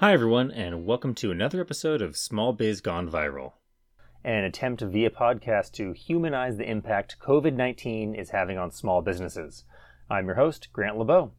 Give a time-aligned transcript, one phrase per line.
[0.00, 3.52] Hi, everyone, and welcome to another episode of Small Biz Gone Viral,
[4.24, 9.64] an attempt via podcast to humanize the impact COVID 19 is having on small businesses.
[10.08, 11.32] I'm your host, Grant LeBeau.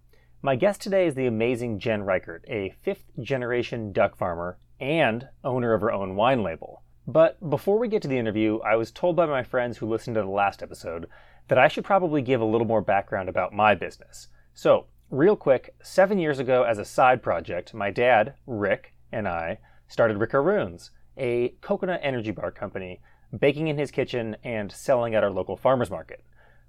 [0.43, 5.73] My guest today is the amazing Jen Reichardt, a fifth generation duck farmer and owner
[5.73, 6.83] of her own wine label.
[7.07, 10.13] But before we get to the interview, I was told by my friends who listened
[10.17, 11.07] to the last episode
[11.47, 14.27] that I should probably give a little more background about my business.
[14.53, 19.59] So, real quick, seven years ago, as a side project, my dad, Rick, and I
[19.89, 23.01] started Rickaroons, a coconut energy bar company,
[23.37, 26.23] baking in his kitchen and selling at our local farmers market.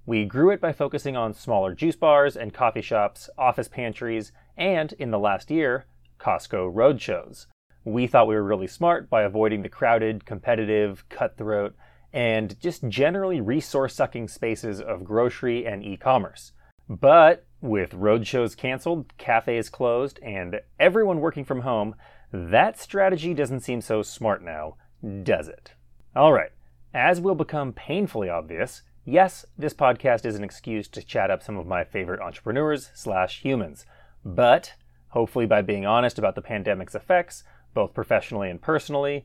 [0.07, 4.93] We grew it by focusing on smaller juice bars and coffee shops, office pantries, and,
[4.95, 5.87] in the last year,
[6.19, 7.47] Costco roadshows.
[7.85, 11.77] We thought we were really smart by avoiding the crowded, competitive, cutthroat,
[12.13, 16.53] and just generally resource sucking spaces of grocery and e commerce.
[16.89, 21.95] But with road shows canceled, cafes closed, and everyone working from home,
[22.33, 24.75] that strategy doesn't seem so smart now,
[25.23, 25.73] does it?
[26.15, 26.51] All right,
[26.93, 31.57] as will become painfully obvious, yes, this podcast is an excuse to chat up some
[31.57, 33.87] of my favorite entrepreneurs slash humans.
[34.25, 34.75] But
[35.09, 39.25] hopefully, by being honest about the pandemic's effects, both professionally and personally,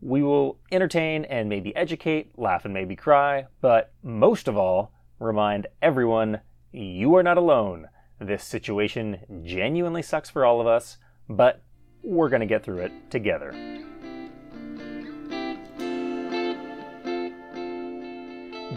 [0.00, 5.66] we will entertain and maybe educate, laugh and maybe cry, but most of all, remind
[5.80, 6.40] everyone
[6.74, 7.88] you are not alone.
[8.18, 11.62] This situation genuinely sucks for all of us, but
[12.02, 13.52] we're going to get through it together.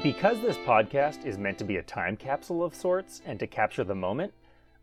[0.04, 3.84] Because this podcast is meant to be a time capsule of sorts and to capture
[3.84, 4.32] the moment,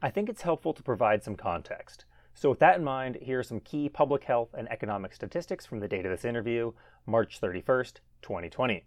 [0.02, 2.04] I think it's helpful to provide some context.
[2.34, 5.78] So, with that in mind, here are some key public health and economic statistics from
[5.78, 6.72] the date of this interview,
[7.06, 8.84] March 31st, 2020.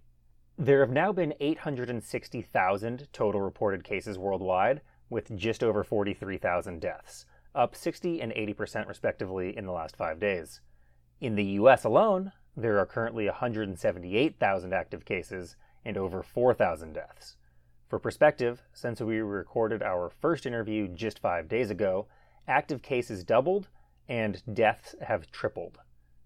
[0.60, 7.76] There have now been 860,000 total reported cases worldwide, with just over 43,000 deaths, up
[7.76, 10.62] 60 and 80% respectively in the last five days.
[11.22, 17.38] In the US alone, there are currently 178,000 active cases and over 4,000 deaths.
[17.88, 22.08] For perspective, since we recorded our first interview just five days ago,
[22.48, 23.68] active cases doubled
[24.10, 25.78] and deaths have tripled.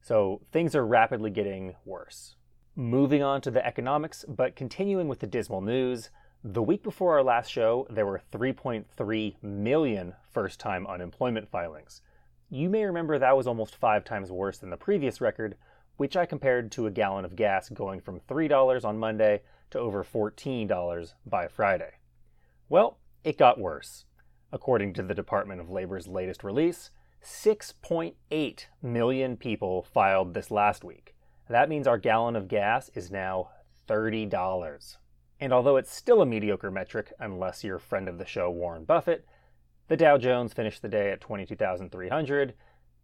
[0.02, 2.38] So things are rapidly getting worse.
[2.76, 6.10] Moving on to the economics, but continuing with the dismal news,
[6.42, 12.02] the week before our last show, there were 3.3 million first time unemployment filings.
[12.50, 15.58] You may remember that was almost five times worse than the previous record,
[15.98, 20.02] which I compared to a gallon of gas going from $3 on Monday to over
[20.02, 21.96] $14 by Friday.
[22.70, 24.06] Well, it got worse.
[24.54, 26.90] According to the Department of Labor's latest release,
[27.22, 31.11] 6.8 million people filed this last week.
[31.52, 33.50] That means our gallon of gas is now
[33.90, 34.98] $30.
[35.42, 38.86] And although it's still a mediocre metric, unless you're a friend of the show Warren
[38.86, 39.26] Buffett,
[39.90, 42.54] the Dow Jones finished the day at 22,300,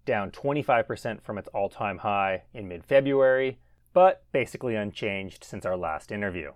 [0.06, 3.60] down 25% from its all time high in mid February,
[3.92, 6.54] but basically unchanged since our last interview.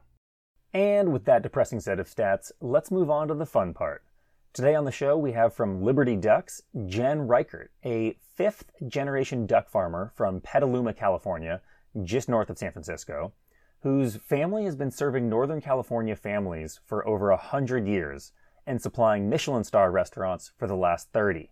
[0.74, 4.06] And with that depressing set of stats, let's move on to the fun part.
[4.54, 9.68] Today on the show, we have from Liberty Ducks, Jen Reichardt, a fifth generation duck
[9.68, 11.62] farmer from Petaluma, California,
[12.04, 13.34] just north of San Francisco,
[13.82, 18.32] whose family has been serving Northern California families for over a hundred years
[18.68, 21.50] and supplying Michelin star restaurants for the last 30.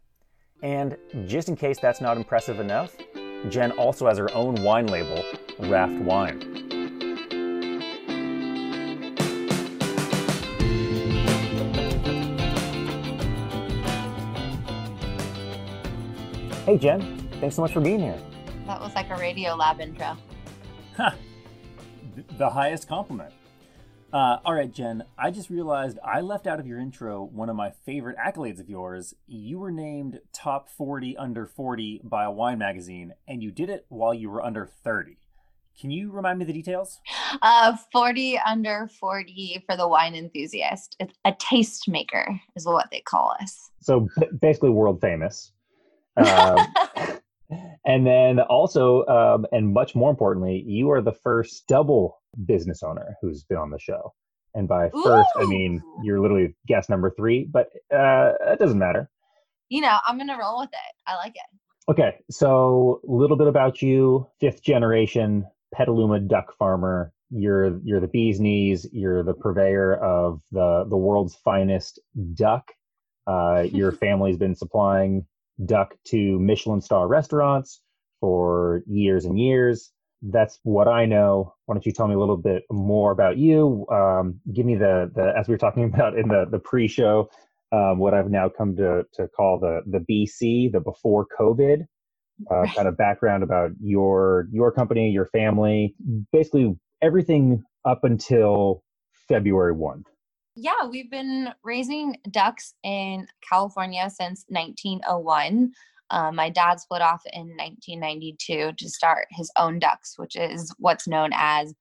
[0.62, 2.96] And just in case that's not impressive enough,
[3.50, 5.24] Jen also has her own wine label,
[5.60, 6.40] Raft Wine.
[16.66, 17.02] Hey Jen,
[17.40, 18.20] thanks so much for being here.
[18.68, 20.16] That was like a Radio Lab intro.
[22.38, 23.34] the highest compliment.
[24.12, 27.56] Uh, all right, Jen, I just realized I left out of your intro one of
[27.56, 29.14] my favorite accolades of yours.
[29.28, 33.86] You were named top 40 under 40 by a wine magazine, and you did it
[33.90, 35.18] while you were under 30.
[35.80, 37.00] Can you remind me the details?
[37.42, 40.98] Uh, 40 under 40 for the wine enthusiast.
[41.00, 43.70] It's a tastemaker, is what they call us.
[43.80, 44.10] So
[44.42, 45.54] basically, world famous.
[46.18, 46.66] Uh,
[47.86, 53.16] and then also, um, and much more importantly, you are the first double business owner
[53.22, 54.14] who's been on the show.
[54.54, 55.44] And by first, Ooh.
[55.44, 59.10] I mean you're literally guest number three, but uh, it doesn't matter.
[59.70, 60.96] You know, I'm gonna roll with it.
[61.08, 61.92] I like it.
[61.92, 67.14] Okay, so a little bit about you: fifth generation Petaluma duck farmer.
[67.30, 68.88] You're you're the bee's knees.
[68.92, 72.00] You're the purveyor of the the world's finest
[72.34, 72.72] duck.
[73.28, 75.26] Uh, your family's been supplying
[75.66, 77.82] duck to Michelin star restaurants
[78.22, 79.92] for years and years.
[80.22, 81.54] That's what I know.
[81.66, 83.86] Why don't you tell me a little bit more about you?
[83.92, 87.30] Um, give me the, the, as we were talking about in the, the pre-show,
[87.72, 91.86] um, what I've now come to, to call the, the BC, the before COVID.
[92.52, 95.96] uh, kind of background about your your company, your family,
[96.32, 98.84] basically everything up until
[99.28, 100.04] February one.
[100.56, 105.72] Yeah, we've been raising ducks in California since 1901.
[106.12, 111.08] Um, my dad split off in 1992 to start his own ducks, which is what's
[111.08, 111.74] known as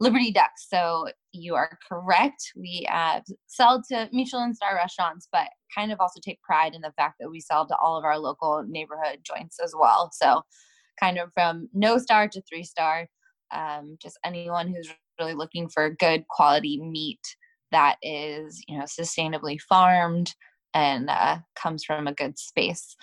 [0.00, 0.66] Liberty Ducks.
[0.68, 2.52] So you are correct.
[2.56, 6.92] We uh, sell to Michelin star restaurants, but kind of also take pride in the
[6.96, 10.10] fact that we sell to all of our local neighborhood joints as well.
[10.12, 10.42] So
[10.98, 13.08] kind of from no star to three star,
[13.52, 17.20] um, just anyone who's really looking for good quality meat
[17.72, 20.34] that is, you know, sustainably farmed
[20.74, 22.96] and uh, comes from a good space.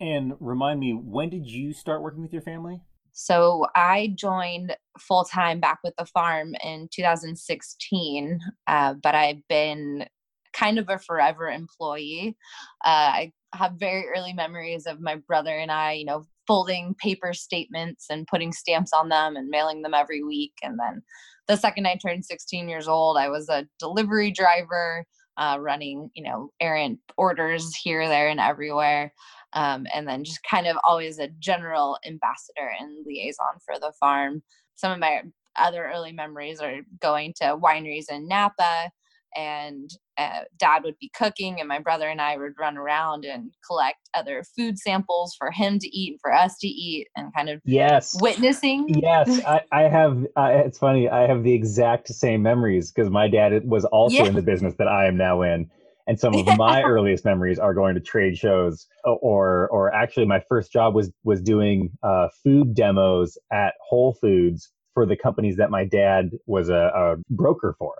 [0.00, 2.80] And remind me, when did you start working with your family?
[3.12, 10.06] So I joined full time back with the farm in 2016, uh, but I've been
[10.52, 12.36] kind of a forever employee.
[12.84, 17.32] Uh, I have very early memories of my brother and I, you know, folding paper
[17.32, 20.52] statements and putting stamps on them and mailing them every week.
[20.62, 21.02] And then
[21.48, 25.04] the second I turned 16 years old, I was a delivery driver,
[25.36, 29.12] uh, running, you know, errant orders here, there, and everywhere
[29.54, 34.42] um, and then just kind of always a general ambassador and liaison for the farm.
[34.74, 35.22] Some of my
[35.56, 38.90] other early memories are going to wineries in Napa,
[39.36, 43.50] and uh, dad would be cooking, and my brother and I would run around and
[43.66, 47.48] collect other food samples for him to eat and for us to eat, and kind
[47.48, 48.86] of yes, witnessing.
[48.88, 50.24] Yes, I, I have.
[50.36, 51.08] Uh, it's funny.
[51.08, 54.26] I have the exact same memories because my dad was also yeah.
[54.26, 55.70] in the business that I am now in
[56.06, 60.42] and some of my earliest memories are going to trade shows or or actually my
[60.48, 65.70] first job was was doing uh, food demos at whole foods for the companies that
[65.70, 67.94] my dad was a, a broker for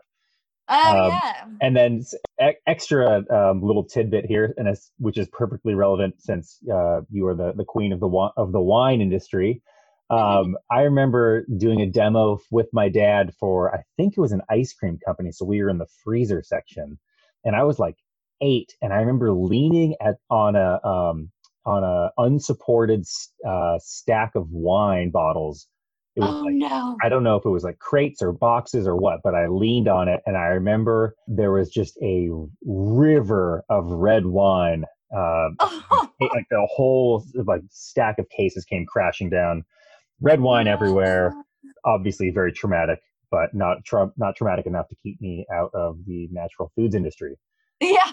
[0.69, 1.45] Oh um, yeah.
[1.61, 2.05] And then
[2.43, 4.69] e- extra um, little tidbit here, and
[4.99, 8.53] which is perfectly relevant since uh, you are the, the queen of the wa- of
[8.53, 9.63] the wine industry.
[10.11, 14.43] Um, I remember doing a demo with my dad for I think it was an
[14.51, 16.99] ice cream company, so we were in the freezer section,
[17.45, 17.97] and I was like
[18.41, 21.31] eight, and I remember leaning at on a um,
[21.67, 23.05] on a unsupported
[23.47, 25.67] uh, stack of wine bottles.
[26.17, 26.97] It was oh like, no!
[27.03, 29.89] I don't know if it was like crates or boxes or what, but I leaned
[29.89, 32.29] on it, and I remember there was just a
[32.65, 34.85] river of red wine.
[35.15, 35.51] Uh,
[36.21, 39.65] like the whole like stack of cases came crashing down.
[40.21, 41.35] Red wine everywhere.
[41.85, 43.01] Obviously, very traumatic
[43.35, 47.35] but not tra- not traumatic enough to keep me out of the natural foods industry.
[47.81, 48.13] Yeah,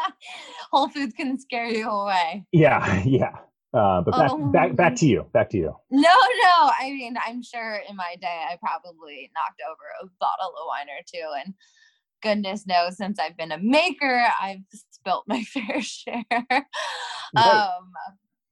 [0.70, 2.44] Whole Foods can scare you away.
[2.52, 3.32] Yeah, yeah.
[3.74, 4.46] Uh, but back, oh.
[4.50, 5.26] back, back to you.
[5.32, 5.74] Back to you.
[5.90, 6.70] No, no.
[6.80, 10.86] I mean, I'm sure in my day I probably knocked over a bottle of wine
[10.88, 11.54] or two, and
[12.22, 16.24] goodness knows, since I've been a maker, I've spilt my fair share.
[17.36, 17.92] um,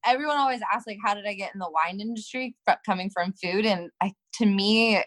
[0.05, 2.55] everyone always asks like how did i get in the wine industry
[2.85, 5.01] coming from food and I, to me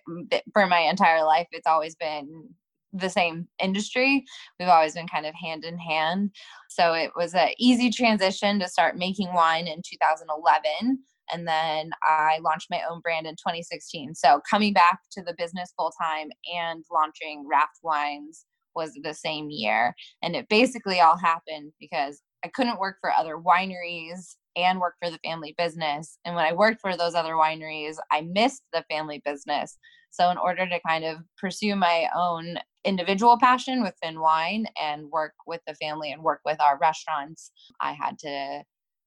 [0.52, 2.50] for my entire life it's always been
[2.92, 4.24] the same industry
[4.58, 6.30] we've always been kind of hand in hand
[6.68, 10.98] so it was an easy transition to start making wine in 2011
[11.32, 15.72] and then i launched my own brand in 2016 so coming back to the business
[15.76, 18.44] full time and launching raft wines
[18.74, 23.36] was the same year and it basically all happened because i couldn't work for other
[23.36, 26.18] wineries and work for the family business.
[26.24, 29.78] And when I worked for those other wineries, I missed the family business.
[30.10, 35.34] So, in order to kind of pursue my own individual passion within wine and work
[35.46, 38.62] with the family and work with our restaurants, I had to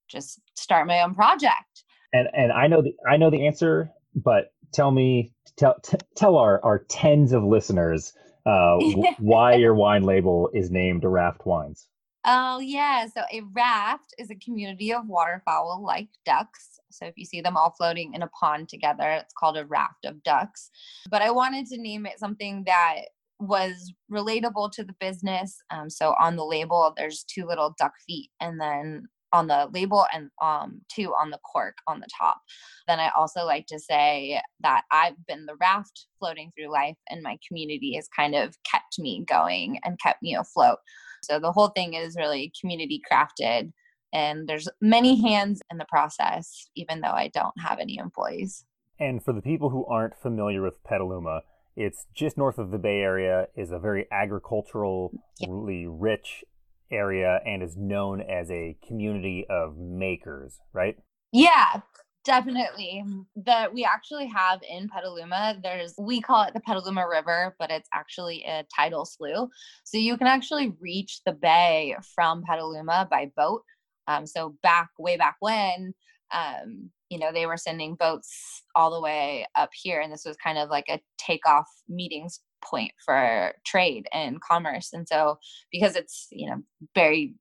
[0.10, 1.84] just start my own project.
[2.14, 6.38] And and I know the I know the answer, but tell me tell t- tell
[6.38, 8.14] our our tens of listeners
[8.46, 8.78] uh,
[9.20, 11.88] why your wine label is named Raft Wines.
[12.26, 13.08] Oh, yeah.
[13.08, 16.80] So a raft is a community of waterfowl like ducks.
[16.90, 20.06] So if you see them all floating in a pond together, it's called a raft
[20.06, 20.70] of ducks.
[21.10, 23.02] But I wanted to name it something that
[23.48, 25.58] was relatable to the business.
[25.70, 30.06] Um, so on the label, there's two little duck feet, and then on the label
[30.14, 32.40] and um, two on the cork on the top.
[32.88, 37.24] Then I also like to say that I've been the raft floating through life, and
[37.24, 40.78] my community has kind of kept me going and kept me afloat.
[41.24, 43.72] So the whole thing is really community crafted
[44.14, 48.64] and there's many hands in the process even though I don't have any employees.
[49.00, 51.42] And for the people who aren't familiar with Petaluma,
[51.76, 55.48] it's just north of the Bay Area, is a very agriculturally yeah.
[55.50, 56.44] rich
[56.92, 60.96] area and is known as a community of makers, right?
[61.32, 61.82] Yeah,
[62.24, 63.04] Definitely.
[63.36, 67.90] That we actually have in Petaluma, there's we call it the Petaluma River, but it's
[67.94, 69.50] actually a tidal slough.
[69.84, 73.64] So you can actually reach the bay from Petaluma by boat.
[74.08, 75.94] Um, so back way back when,
[76.32, 80.02] um, you know, they were sending boats all the way up here.
[80.02, 84.90] And this was kind of like a takeoff meetings point for trade and commerce.
[84.94, 85.38] And so,
[85.72, 86.64] because it's, you know,
[86.96, 87.36] very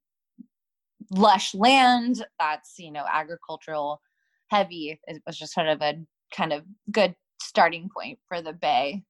[1.11, 4.03] lush land that's, you know, agricultural
[4.51, 5.95] heavy, it was just sort of a
[6.37, 9.03] kind of good starting point for the bay.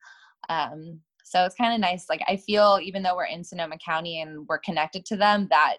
[0.48, 2.06] Um, so it's kind of nice.
[2.08, 5.78] Like I feel even though we're in Sonoma County and we're connected to them, that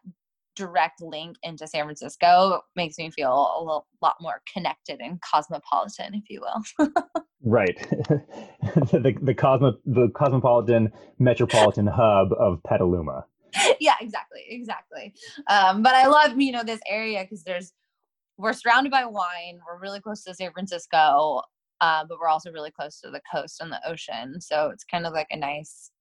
[0.55, 6.13] direct link into San Francisco makes me feel a little, lot more connected and cosmopolitan,
[6.13, 6.89] if you will.
[7.43, 7.77] right,
[8.91, 13.25] the the cosmo the cosmopolitan metropolitan hub of Petaluma.
[13.79, 15.13] yeah, exactly, exactly.
[15.48, 17.74] Um, but I love you know this area because there's
[18.38, 19.60] we're surrounded by wine.
[19.67, 21.41] We're really close to San Francisco,
[21.81, 24.41] uh, but we're also really close to the coast and the ocean.
[24.41, 25.91] So it's kind of like a nice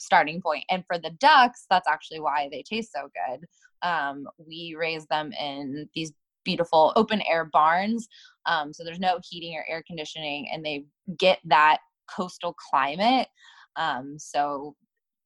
[0.00, 0.64] starting point.
[0.70, 3.46] And for the ducks, that's actually why they taste so good.
[3.82, 6.12] Um, we raise them in these
[6.44, 8.08] beautiful open air barns.
[8.46, 10.84] Um, so there's no heating or air conditioning, and they
[11.18, 11.78] get that
[12.14, 13.28] coastal climate.
[13.76, 14.74] Um, so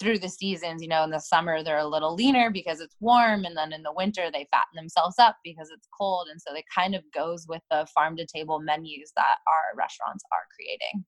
[0.00, 3.44] through the seasons, you know, in the summer they're a little leaner because it's warm,
[3.44, 6.28] and then in the winter they fatten themselves up because it's cold.
[6.30, 10.24] And so it kind of goes with the farm to table menus that our restaurants
[10.32, 11.04] are creating.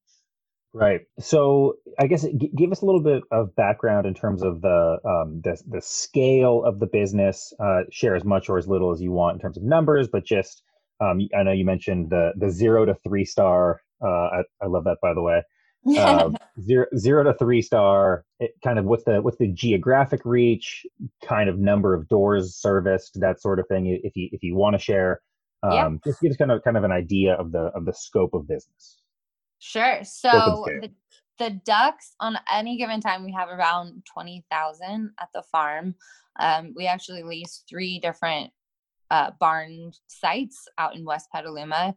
[0.76, 1.00] Right.
[1.18, 4.98] So I guess g- give us a little bit of background in terms of the
[5.06, 7.54] um, the, the scale of the business.
[7.58, 10.26] Uh, share as much or as little as you want in terms of numbers, but
[10.26, 10.62] just
[11.00, 13.80] um, I know you mentioned the the zero to three star.
[14.04, 15.42] Uh, I, I love that by the way.
[15.96, 16.30] Uh,
[16.60, 18.26] zero zero to three star.
[18.38, 20.84] It kind of what's the what's the geographic reach,
[21.24, 23.86] kind of number of doors serviced, that sort of thing.
[24.02, 25.22] If you if you want to share,
[25.62, 28.34] um, just give us kind of kind of an idea of the of the scope
[28.34, 28.98] of business.
[29.58, 30.00] Sure.
[30.04, 30.90] So the,
[31.38, 35.94] the ducks on any given time we have around 20,000 at the farm.
[36.38, 38.50] Um, we actually lease three different
[39.10, 41.94] uh, barn sites out in West Petaluma.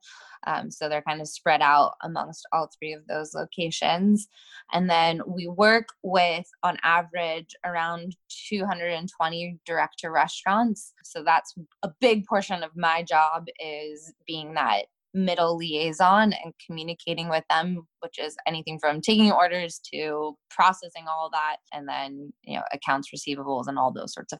[0.47, 4.27] Um, so they're kind of spread out amongst all three of those locations.
[4.71, 8.15] And then we work with, on average, around
[8.47, 10.93] 220 direct to restaurants.
[11.03, 17.29] So that's a big portion of my job is being that middle liaison and communicating
[17.29, 22.55] with them which is anything from taking orders to processing all that and then you
[22.55, 24.39] know accounts receivables and all those sorts of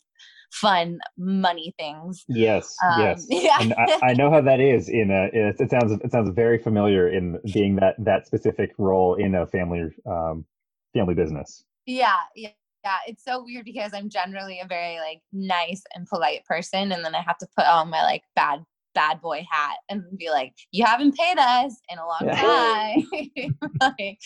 [0.52, 2.24] fun money things.
[2.28, 3.26] Yes um, yes.
[3.30, 3.58] yeah.
[3.60, 6.58] and I, I, know how that is in a it, it, sounds it sounds very
[6.58, 10.46] familiar in being that that specific role in a family um
[10.94, 11.64] family business.
[11.86, 12.50] Yeah yeah
[12.84, 17.04] yeah, it's so weird because I'm generally a very like nice and polite person, and
[17.04, 20.53] then I have to put on my like bad bad boy hat and be like,
[20.72, 22.96] you haven't paid us in a long yeah.
[23.41, 23.58] time.
[24.00, 24.19] like,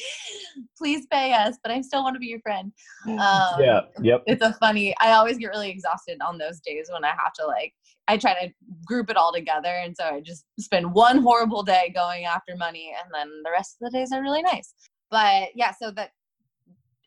[0.78, 2.72] please pay us, but I still want to be your friend.
[3.08, 3.82] Um, yeah.
[4.02, 4.24] Yep.
[4.28, 7.46] It's a funny, I always get really exhausted on those days when I have to
[7.46, 7.74] like,
[8.08, 8.54] I try to
[8.86, 9.70] group it all together.
[9.70, 13.78] And so I just spend one horrible day going after money and then the rest
[13.82, 14.74] of the days are really nice.
[15.10, 16.12] But yeah, so that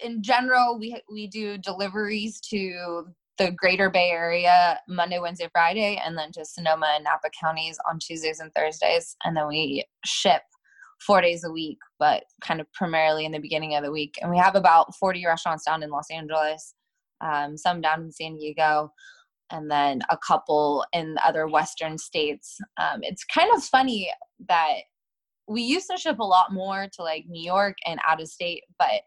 [0.01, 3.07] in general, we, we do deliveries to
[3.39, 7.99] the greater Bay Area Monday, Wednesday, Friday, and then to Sonoma and Napa counties on
[7.99, 9.17] Tuesdays and Thursdays.
[9.25, 10.43] And then we ship
[11.05, 14.15] four days a week, but kind of primarily in the beginning of the week.
[14.21, 16.75] And we have about 40 restaurants down in Los Angeles,
[17.21, 18.93] um, some down in San Diego,
[19.51, 22.59] and then a couple in other Western states.
[22.79, 24.11] Um, it's kind of funny
[24.49, 24.75] that
[25.49, 28.65] we used to ship a lot more to like New York and out of state,
[28.79, 29.03] but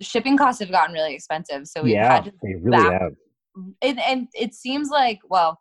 [0.00, 1.66] shipping costs have gotten really expensive.
[1.66, 3.12] So we've yeah, had to they really back, have
[3.82, 5.60] and, and it seems like well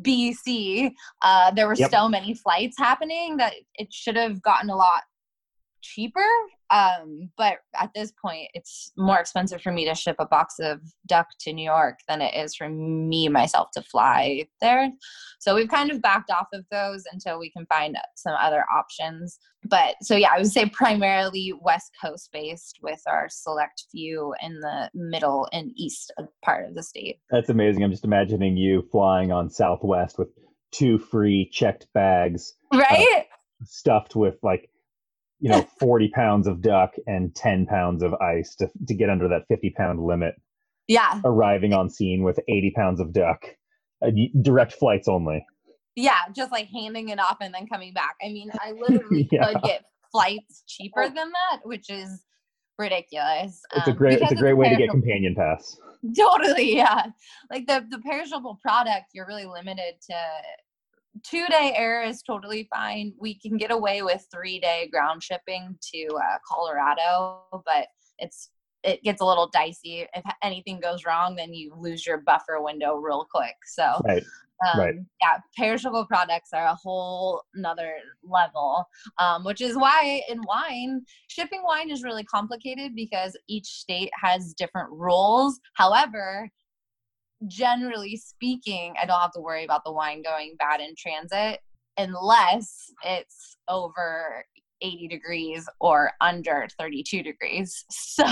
[0.00, 0.90] bc
[1.22, 1.90] uh, there were yep.
[1.90, 5.02] so many flights happening that it should have gotten a lot
[5.82, 6.24] cheaper
[6.70, 10.80] um, but at this point it's more expensive for me to ship a box of
[11.06, 14.90] duck to new york than it is for me myself to fly there.
[15.38, 19.38] So we've kind of backed off of those until we can find some other options.
[19.64, 24.58] But so yeah i would say primarily west coast based with our select few in
[24.60, 26.12] the middle and east
[26.42, 27.20] part of the state.
[27.30, 27.84] That's amazing.
[27.84, 30.28] I'm just imagining you flying on southwest with
[30.72, 33.06] two free checked bags right?
[33.18, 33.22] uh,
[33.64, 34.70] stuffed with like
[35.42, 39.28] you know 40 pounds of duck and 10 pounds of ice to, to get under
[39.28, 40.40] that 50 pound limit.
[40.86, 41.20] Yeah.
[41.24, 43.44] Arriving on scene with 80 pounds of duck
[44.06, 45.44] uh, direct flights only.
[45.96, 48.14] Yeah just like handing it off and then coming back.
[48.24, 49.52] I mean i literally yeah.
[49.52, 52.22] could get flights cheaper than that which is
[52.78, 53.60] ridiculous.
[53.74, 55.76] It's um, a great it's a great way to get companion pass.
[56.16, 57.06] Totally yeah.
[57.50, 60.16] Like the the perishable product you're really limited to
[61.24, 63.12] two day air is totally fine.
[63.18, 67.88] We can get away with three day ground shipping to uh, Colorado, but
[68.18, 68.50] it's
[68.82, 70.06] it gets a little dicey.
[70.14, 73.54] If anything goes wrong, then you lose your buffer window real quick.
[73.66, 74.24] So right.
[74.74, 74.94] Um, Right.
[75.20, 78.84] Yeah, perishable products are a whole another level,
[79.18, 84.54] um, which is why in wine, shipping wine is really complicated because each state has
[84.54, 85.58] different rules.
[85.74, 86.48] However,
[87.46, 91.60] generally speaking, I don't have to worry about the wine going bad in transit
[91.96, 94.44] unless it's over
[94.80, 97.84] 80 degrees or under 32 degrees.
[98.12, 98.26] So,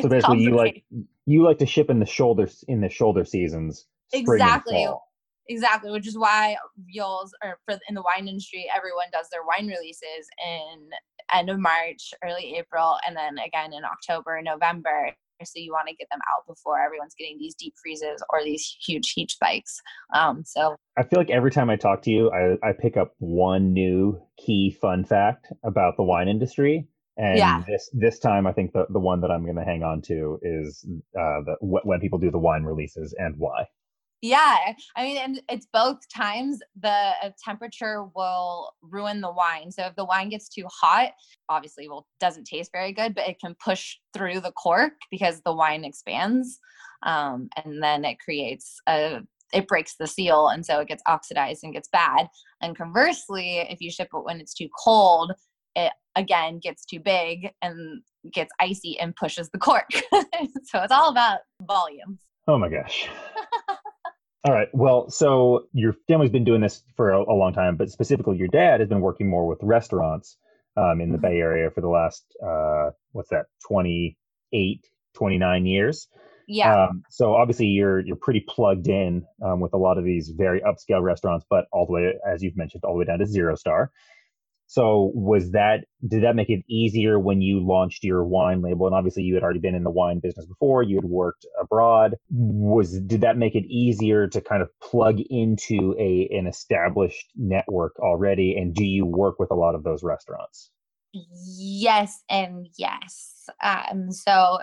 [0.00, 0.84] So basically, you like
[1.24, 3.86] you like to ship in the shoulders in the shoulder seasons.
[4.12, 4.86] Exactly.
[5.50, 6.56] Exactly, which is why
[6.94, 10.90] Yules or for in the wine industry, everyone does their wine releases in
[11.32, 15.14] end of March, early April, and then again in October November.
[15.44, 18.76] So you want to get them out before everyone's getting these deep freezes or these
[18.84, 19.80] huge heat spikes.
[20.14, 23.14] Um, so I feel like every time I talk to you, I, I pick up
[23.18, 26.88] one new key fun fact about the wine industry.
[27.16, 27.62] And Yeah.
[27.68, 30.38] this this time, I think the, the one that I'm going to hang on to
[30.42, 30.84] is
[31.18, 33.66] uh, the, when people do the wine releases and why.
[34.20, 34.56] Yeah,
[34.96, 39.70] I mean, and it's both times the uh, temperature will ruin the wine.
[39.70, 41.10] So if the wine gets too hot,
[41.48, 45.54] obviously, well, doesn't taste very good, but it can push through the cork because the
[45.54, 46.58] wine expands,
[47.04, 49.20] um, and then it creates a
[49.52, 52.26] it breaks the seal, and so it gets oxidized and gets bad.
[52.60, 55.32] And conversely, if you ship it when it's too cold,
[55.76, 59.88] it again gets too big and gets icy and pushes the cork.
[59.92, 62.18] so it's all about volumes.
[62.48, 63.08] Oh my gosh.
[64.44, 64.68] All right.
[64.72, 68.48] Well, so your family's been doing this for a, a long time, but specifically your
[68.48, 70.36] dad has been working more with restaurants
[70.76, 76.08] um, in the Bay Area for the last, uh, what's that, 28, 29 years.
[76.46, 76.86] Yeah.
[76.86, 80.60] Um, so obviously you're you're pretty plugged in um, with a lot of these very
[80.62, 83.54] upscale restaurants, but all the way, as you've mentioned, all the way down to zero
[83.54, 83.90] star.
[84.68, 88.86] So was that did that make it easier when you launched your wine label?
[88.86, 90.82] And obviously you had already been in the wine business before.
[90.82, 92.16] You had worked abroad.
[92.30, 97.98] Was did that make it easier to kind of plug into a an established network
[97.98, 98.56] already?
[98.56, 100.70] And do you work with a lot of those restaurants?
[101.14, 103.48] Yes and yes.
[103.62, 104.58] Um, so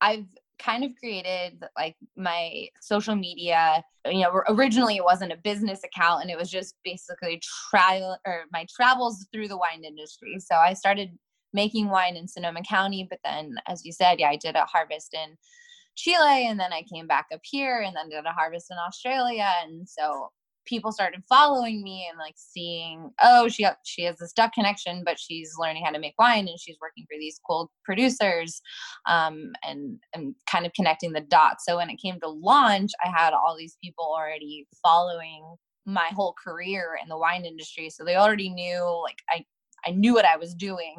[0.00, 0.24] I've
[0.62, 3.82] kind of created like my social media.
[4.06, 8.44] You know, originally it wasn't a business account, and it was just basically trial or
[8.52, 10.38] my travels through the wine industry.
[10.38, 11.10] So I started
[11.52, 15.14] making wine in Sonoma County, but then, as you said, yeah, I did a harvest
[15.14, 15.36] in
[15.94, 19.50] Chile, and then I came back up here, and then did a harvest in Australia,
[19.62, 20.30] and so
[20.64, 25.02] people started following me and like seeing oh she got, she has this duck connection
[25.04, 28.60] but she's learning how to make wine and she's working for these cool producers
[29.08, 33.08] um, and and kind of connecting the dots so when it came to launch i
[33.08, 35.42] had all these people already following
[35.84, 39.44] my whole career in the wine industry so they already knew like i
[39.84, 40.94] I knew what I was doing.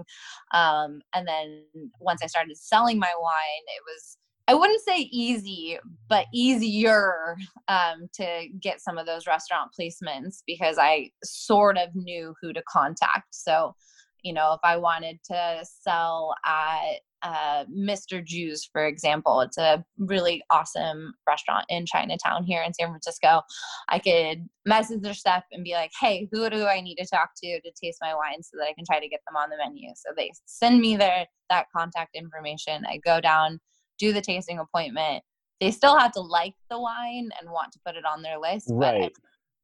[0.54, 1.63] Um, and then
[1.99, 5.77] once I started selling my wine, it was I wouldn't say easy,
[6.10, 7.38] but easier
[7.69, 12.62] um, to get some of those restaurant placements because I sort of knew who to
[12.67, 13.27] contact.
[13.32, 13.73] So,
[14.21, 18.21] you know, if I wanted to sell at uh, Mr.
[18.21, 23.41] Jiu's, for example, it's a really awesome restaurant in Chinatown here in San Francisco.
[23.88, 27.29] I could message their stuff and be like, hey, who do I need to talk
[27.41, 29.58] to to taste my wine so that I can try to get them on the
[29.58, 29.91] menu?
[29.95, 32.84] So they send me their that contact information.
[32.86, 33.62] I go down
[34.03, 35.23] do the tasting appointment.
[35.59, 38.67] They still have to like the wine and want to put it on their list.
[38.69, 39.13] Right.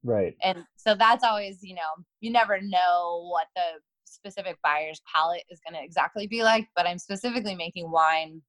[0.03, 0.35] right.
[0.43, 5.59] And so that's always, you know, you never know what the specific buyer's palate is
[5.67, 8.41] going to exactly be like, but I'm specifically making wine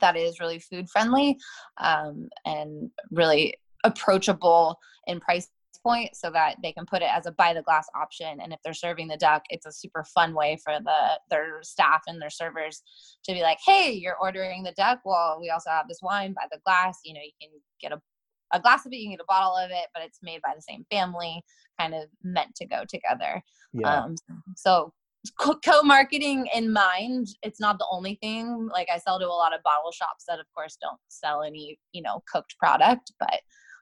[0.00, 1.38] that is really food friendly
[1.78, 5.48] um, and really approachable in price
[5.86, 8.40] point so that they can put it as a by the glass option.
[8.40, 12.02] And if they're serving the duck it's a super fun way for the their staff
[12.06, 12.82] and their servers
[13.24, 15.00] to be like hey you're ordering the duck.
[15.04, 16.98] Well we also have this wine by the glass.
[17.04, 18.00] You know you can get a,
[18.52, 20.52] a glass of it you can get a bottle of it but it's made by
[20.54, 21.42] the same family
[21.78, 23.42] kind of meant to go together.
[23.72, 24.04] Yeah.
[24.04, 24.14] um,
[24.56, 24.92] so
[25.40, 28.68] co- co-marketing in mind it's not the only thing.
[28.72, 31.78] Like i sell to a lot of bottle shops that of course don't sell any
[31.92, 33.40] you know cooked product but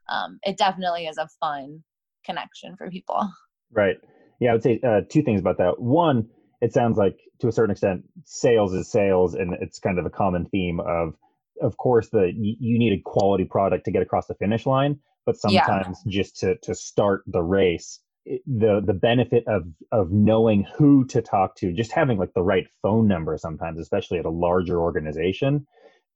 [0.09, 1.83] um, it definitely is a fun
[2.25, 3.29] connection for people
[3.73, 3.97] Right.
[4.41, 5.81] Yeah, I would say uh, two things about that.
[5.81, 6.29] One,
[6.61, 10.11] it sounds like to a certain extent, sales is sales, and it's kind of a
[10.11, 11.15] common theme of,
[11.61, 15.37] of course, the you, need a quality product to get across the finish line, but
[15.49, 15.65] Yeah.
[15.65, 21.23] sometimes just to to start the race, the the benefit of of knowing who to
[21.23, 25.67] talk to, just having like the right phone number, sometimes, especially at a larger organization,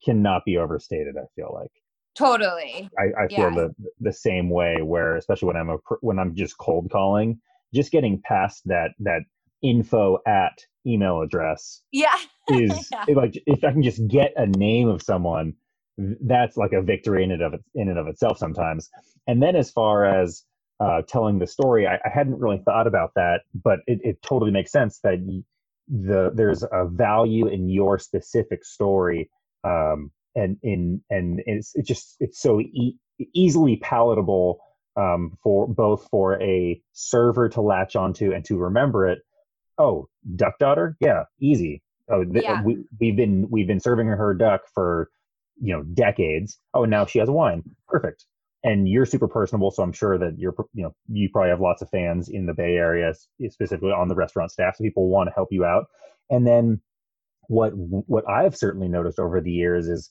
[0.05, 1.17] cannot be overstated.
[1.17, 1.73] I feel like.
[2.19, 6.35] Totally I, I feel the the same way where especially when I'm a when I'm
[6.35, 7.41] just cold calling,
[7.75, 9.23] just getting past that that
[9.63, 12.17] info at email address yeah
[12.49, 13.05] is Yeah.
[13.15, 15.55] like if I can just get a name of someone,
[15.99, 18.89] that's like a victory in and of in and of itself sometimes.
[19.27, 20.45] And then as far as
[20.81, 24.53] uh, telling the story, I, I, hadn't really thought about that, but it, it totally
[24.53, 25.19] makes sense that
[25.89, 29.29] the there's a value in your specific story,
[29.65, 32.97] um, and in and it's it just it's so e-
[33.35, 34.61] easily palatable
[34.97, 39.21] um, for both for a server to latch onto and to remember it.
[39.79, 41.83] Oh, duck daughter, yeah, easy.
[42.11, 42.63] Oh, th- yeah.
[42.63, 45.11] we, we've been we've been serving her duck for
[45.61, 46.59] you know decades.
[46.75, 47.63] Oh, and now she has a wine.
[47.87, 48.25] Perfect.
[48.65, 51.81] And you're super personable, so I'm sure that you're you know you probably have lots
[51.81, 53.15] of fans in the Bay Area,
[53.49, 54.77] specifically on the restaurant staff.
[54.77, 55.87] So people want to help you out.
[56.29, 56.81] And then
[57.49, 60.11] what what I've certainly noticed over the years is,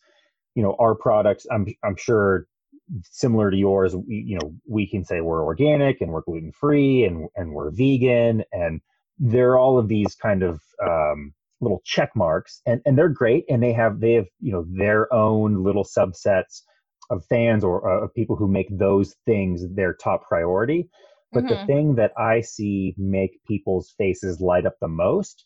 [0.55, 1.47] you know, our products.
[1.51, 2.47] I'm I'm sure
[3.03, 3.95] similar to yours.
[4.07, 8.43] You know, we can say we're organic and we're gluten free and and we're vegan
[8.51, 8.81] and
[9.19, 13.45] there are all of these kind of um, little check marks and, and they're great
[13.49, 16.61] and they have they have you know their own little subsets
[17.09, 20.87] of fans or uh, of people who make those things their top priority
[21.31, 21.55] but mm-hmm.
[21.55, 25.45] the thing that i see make people's faces light up the most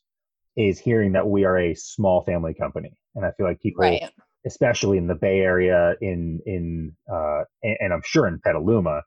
[0.57, 4.03] is hearing that we are a small family company and i feel like people right.
[4.45, 9.01] especially in the bay area in in uh, and, i'm sure in petaluma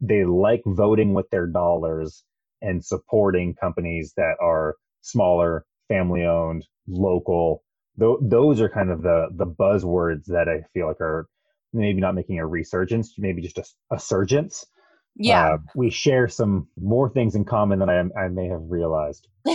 [0.00, 2.24] they like voting with their dollars
[2.62, 7.62] and supporting companies that are smaller family owned, local.
[7.98, 11.26] Th- those are kind of the the buzzwords that I feel like are
[11.72, 13.64] maybe not making a resurgence, maybe just a,
[13.94, 14.66] a surgence.
[15.16, 19.26] Yeah, uh, we share some more things in common than I, I may have realized.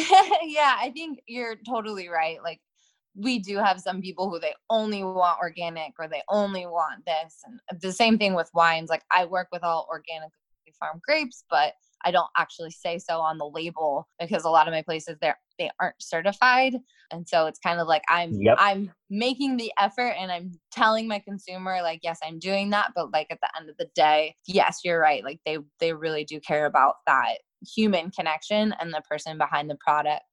[0.45, 2.37] yeah, I think you're totally right.
[2.43, 2.59] Like
[3.15, 7.39] we do have some people who they only want organic or they only want this
[7.45, 10.33] and the same thing with wines like i work with all organically
[10.77, 14.73] farmed grapes but I don't actually say so on the label because a lot of
[14.73, 16.75] my places there they aren't certified.
[17.11, 18.57] And so it's kind of like I'm yep.
[18.59, 23.11] I'm making the effort and I'm telling my consumer like yes, I'm doing that, but
[23.11, 25.23] like at the end of the day, yes, you're right.
[25.23, 27.39] Like they they really do care about that
[27.75, 30.23] human connection and the person behind the product.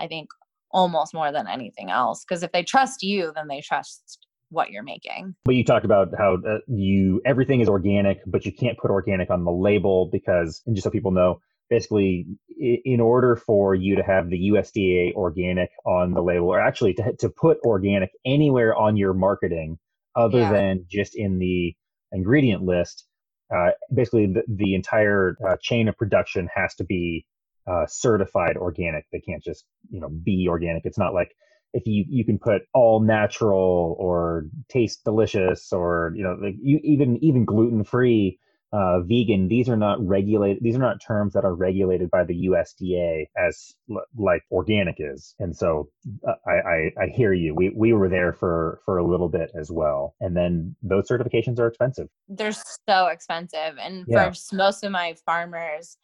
[0.00, 0.30] I think
[0.72, 4.18] almost more than anything else because if they trust you, then they trust
[4.50, 5.34] what you're making.
[5.44, 9.30] But you talked about how uh, you everything is organic, but you can't put organic
[9.30, 12.26] on the label because, and just so people know, basically,
[12.58, 17.12] in order for you to have the USDA organic on the label, or actually to
[17.18, 19.78] to put organic anywhere on your marketing
[20.16, 20.52] other yeah.
[20.52, 21.74] than just in the
[22.12, 23.06] ingredient list,
[23.54, 27.24] uh, basically the, the entire uh, chain of production has to be
[27.70, 29.06] uh, certified organic.
[29.12, 30.84] They can't just you know be organic.
[30.84, 31.36] It's not like
[31.72, 36.80] if you you can put all natural or taste delicious or you know like you
[36.82, 38.38] even even gluten free
[38.72, 42.46] uh, vegan these are not regulated these are not terms that are regulated by the
[42.46, 45.88] USDA as l- like organic is and so
[46.26, 49.50] uh, I, I I hear you we we were there for for a little bit
[49.58, 52.52] as well and then those certifications are expensive they're
[52.88, 54.30] so expensive and yeah.
[54.30, 55.96] for most of my farmers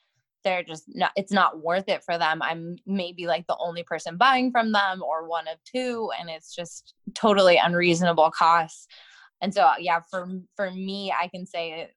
[0.47, 2.41] they're just not it's not worth it for them.
[2.41, 6.55] I'm maybe like the only person buying from them or one of two and it's
[6.55, 8.87] just totally unreasonable costs.
[9.43, 11.91] And so yeah for for me i can say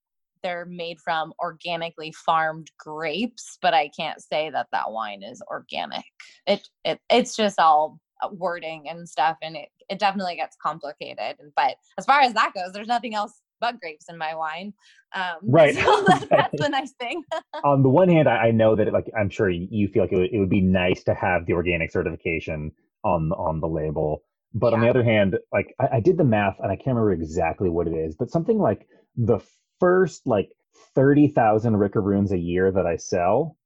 [0.44, 6.04] they're made from organically farmed grapes but i can't say that that wine is organic.
[6.48, 11.38] It, it it's just all uh, wording and stuff and it, it definitely gets complicated
[11.56, 14.74] but as far as that goes there's nothing else bug grapes in my wine.
[15.14, 15.76] Um, right.
[15.76, 17.24] So that's the nice thing.
[17.64, 20.12] On the one hand, I, I, know that it, like I'm sure you feel like
[20.12, 22.72] it would, it would, be nice to have the organic certification
[23.04, 24.24] on on the label.
[24.54, 24.76] But yeah.
[24.76, 27.70] on the other hand, like I, I did the math and I can't remember exactly
[27.70, 29.40] what it is, but something like the
[29.80, 30.50] first like
[30.96, 33.58] thirty thousand Rickaroons a year that I sell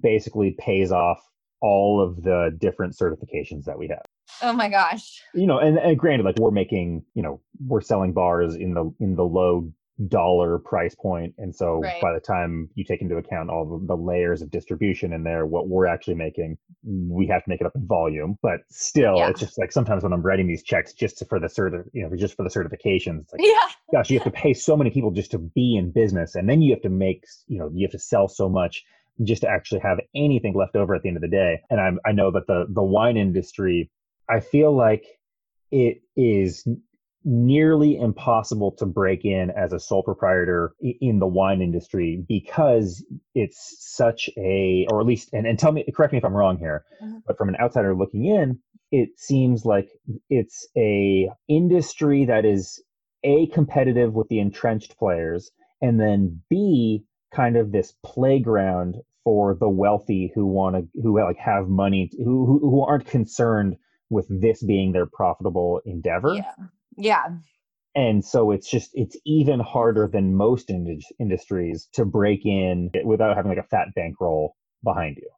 [0.00, 1.20] basically pays off
[1.66, 4.04] all of the different certifications that we have.
[4.40, 5.20] Oh my gosh.
[5.34, 8.94] You know, and, and granted, like we're making, you know, we're selling bars in the
[9.00, 9.72] in the low
[10.08, 12.02] dollar price point and so right.
[12.02, 15.46] by the time you take into account all the, the, layers of distribution in there
[15.46, 19.30] what we're actually making we have to make it up in volume but still yeah.
[19.30, 22.02] it's just like sometimes when i'm writing these checks just to, for the cert you
[22.02, 24.90] know just for the certifications it's like yeah gosh you have to pay so many
[24.90, 27.86] people just to be in business and then you have to make you know you
[27.86, 28.84] have to sell so much
[29.24, 31.90] just to actually have anything left over at the end of the day and i
[32.08, 33.90] i know that the the wine industry
[34.28, 35.04] I feel like
[35.70, 36.66] it is
[37.24, 43.76] nearly impossible to break in as a sole proprietor in the wine industry because it's
[43.80, 46.84] such a or at least and, and tell me correct me if i'm wrong here
[47.02, 47.18] mm-hmm.
[47.26, 48.56] but from an outsider looking in
[48.92, 49.88] it seems like
[50.30, 52.80] it's a industry that is
[53.24, 55.50] a competitive with the entrenched players
[55.82, 57.02] and then b
[57.36, 62.46] kind of this playground for the wealthy who want to who like have money who,
[62.46, 63.76] who who aren't concerned
[64.10, 66.34] with this being their profitable endeavor.
[66.34, 66.52] Yeah.
[66.96, 67.24] Yeah.
[67.94, 73.34] And so it's just, it's even harder than most ind- industries to break in without
[73.34, 75.30] having like a fat bankroll behind you.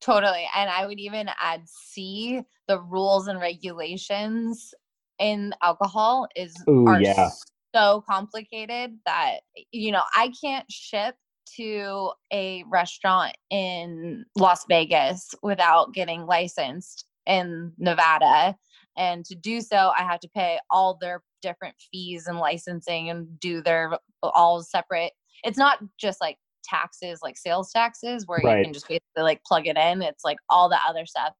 [0.00, 0.46] Totally.
[0.56, 4.72] And I would even add C, the rules and regulations
[5.18, 7.30] in alcohol is Ooh, are yeah.
[7.74, 9.40] so complicated that
[9.72, 11.16] you know, I can't ship
[11.56, 18.56] to a restaurant in Las Vegas without getting licensed in Nevada.
[18.96, 23.38] And to do so, I have to pay all their different fees and licensing and
[23.40, 25.12] do their all separate.
[25.42, 28.58] It's not just like taxes, like sales taxes, where Right.
[28.58, 30.02] you can just basically like plug it in.
[30.02, 31.32] It's like all the other stuff.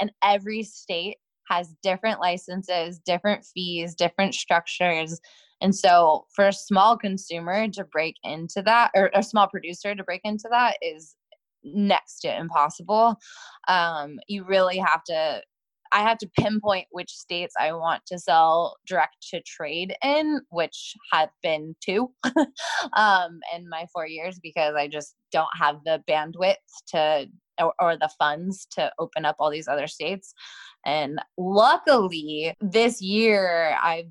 [0.00, 5.20] And every state has different licenses, different fees, different structures.
[5.62, 10.04] And so for a small consumer to break into that, or a small producer to
[10.04, 11.14] break into that is
[11.64, 13.16] next to impossible.
[13.68, 15.42] Um, you really have to
[15.94, 20.96] I have to pinpoint which states I want to sell direct to trade in, which
[21.12, 22.10] have been two
[22.94, 26.54] um, in my four years because I just don't have the bandwidth
[26.88, 27.26] to
[27.60, 30.32] or, or the funds to open up all these other states.
[30.86, 34.06] And luckily, this year I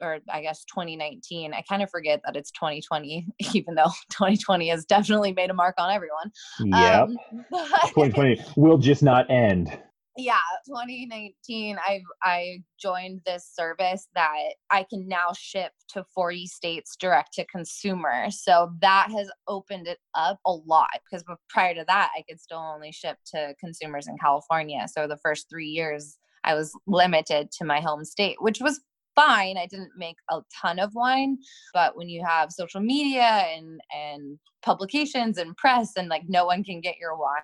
[0.00, 1.54] or I guess 2019.
[1.54, 5.74] I kind of forget that it's 2020, even though 2020 has definitely made a mark
[5.78, 6.30] on everyone.
[6.60, 7.08] Yep.
[7.08, 7.16] Um,
[7.88, 9.68] 2020 will just not end.
[10.16, 14.32] yeah 2019 i i joined this service that
[14.70, 19.98] i can now ship to 40 states direct to consumer so that has opened it
[20.14, 24.16] up a lot because prior to that i could still only ship to consumers in
[24.18, 28.80] california so the first three years i was limited to my home state which was
[29.14, 31.36] fine i didn't make a ton of wine
[31.72, 36.62] but when you have social media and and publications and press and like no one
[36.62, 37.42] can get your wine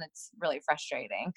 [0.00, 1.32] that's really frustrating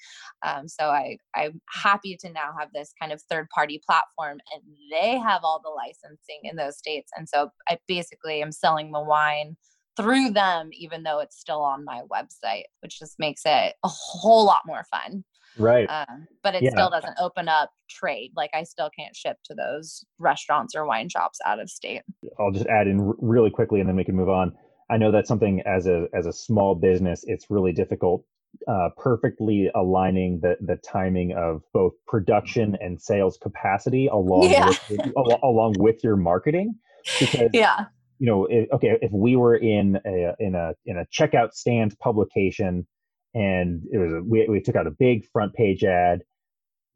[0.46, 4.62] um, so I, I'm happy to now have this kind of third party platform and
[4.90, 7.10] they have all the licensing in those states.
[7.16, 9.56] And so I basically am selling the wine
[9.96, 14.44] through them, even though it's still on my website, which just makes it a whole
[14.44, 15.24] lot more fun.
[15.58, 15.86] Right.
[15.88, 16.70] Um, but it Yeah.
[16.70, 18.32] still doesn't open up trade.
[18.36, 22.02] Like I still can't ship to those restaurants or wine shops out of state.
[22.38, 24.52] I'll just add in really quickly and then we can move on.
[24.90, 28.24] I know that's something as a as a small business, it's really difficult
[28.68, 34.68] uh, perfectly aligning the the timing of both production and sales capacity along Yeah.
[34.88, 35.00] with,
[35.42, 36.74] along with your marketing
[37.20, 37.84] because Yeah.
[38.18, 41.96] you know if, okay if we were in a in a in a checkout stand
[42.00, 42.86] publication
[43.34, 46.22] and it was a, we, we took out a big front page ad.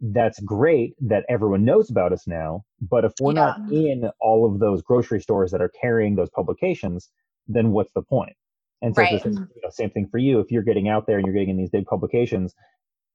[0.01, 4.61] That's great that everyone knows about us now but if we're not in all of
[4.61, 7.11] those grocery stores that are carrying those publications
[7.49, 8.35] then what's the point?
[8.83, 9.20] And so it's the Right.
[9.20, 10.40] same, you know, same thing for you.
[10.40, 12.55] If you're getting out there and you're getting in these big publications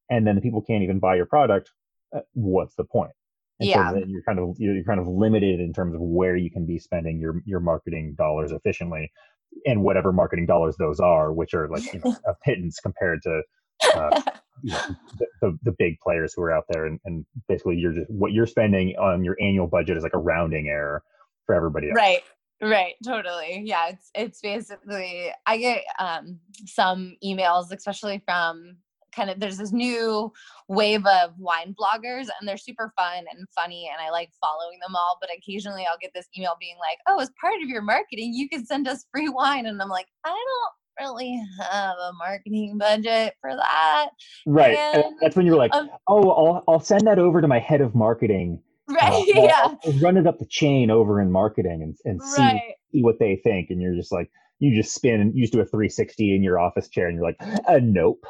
[0.10, 1.72] and then the people can't even buy your product
[2.16, 3.12] uh, what's the point?
[3.60, 3.72] And Yeah.
[3.72, 6.66] so then you're kind of you're kind of limited in terms of where you can
[6.66, 9.12] be spending your your marketing dollars efficiently
[9.66, 13.42] and whatever marketing dollars those are which are like you know, a pittance compared to
[13.96, 14.22] uh,
[14.64, 17.94] you know, the, the, the big players who are out there and, and basically you're
[17.94, 21.04] just what you're spending on your annual budget is like a rounding error
[21.46, 21.96] for everybody else.
[21.96, 22.24] Right
[22.62, 28.76] right totally yeah it's it's basically i get um some emails especially from
[29.12, 30.32] kind of there's this new
[30.68, 34.96] wave of wine bloggers and they're super fun and funny and i like following them
[34.96, 38.34] all but occasionally i'll get this email being like oh as part of your marketing
[38.34, 42.78] you can send us free wine and i'm like i don't really have a marketing
[42.78, 44.10] budget for that.
[44.46, 47.60] Right and that's when you're like um, oh I'll, I'll send that over to my
[47.60, 48.62] head of marketing.
[48.90, 49.76] Uh, right I'll- yeah.
[49.86, 52.62] I'll run it up the chain over in marketing and, and see, right.
[52.92, 55.66] see what they think and you're just like you just spin you just do a
[55.66, 58.26] 360 in your office chair and you're like uh, nope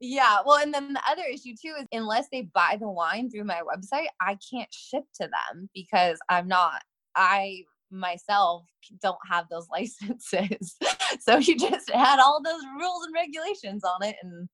[0.00, 3.44] Yeah, well, and then the other issue too is unless they buy the wine through
[3.44, 6.82] my website, I can't ship to them because I'm not,
[7.14, 8.64] I myself
[9.02, 10.76] don't have those licenses.
[11.20, 14.48] so you just had all those rules and regulations on it, and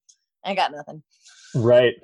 [0.45, 1.03] I got nothing.
[1.55, 1.95] right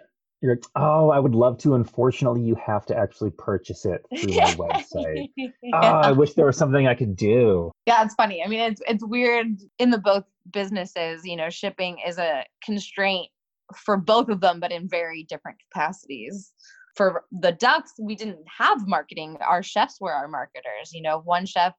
[0.40, 4.34] you're like oh i would love to unfortunately you have to actually purchase it through
[4.34, 5.28] my website
[5.72, 8.42] oh i wish there was something i could do yeah, it's funny.
[8.44, 11.24] I mean, it's it's weird in the both businesses.
[11.24, 13.28] You know, shipping is a constraint
[13.76, 16.52] for both of them, but in very different capacities.
[16.96, 19.38] For the ducks, we didn't have marketing.
[19.46, 20.92] Our chefs were our marketers.
[20.92, 21.72] You know, one chef,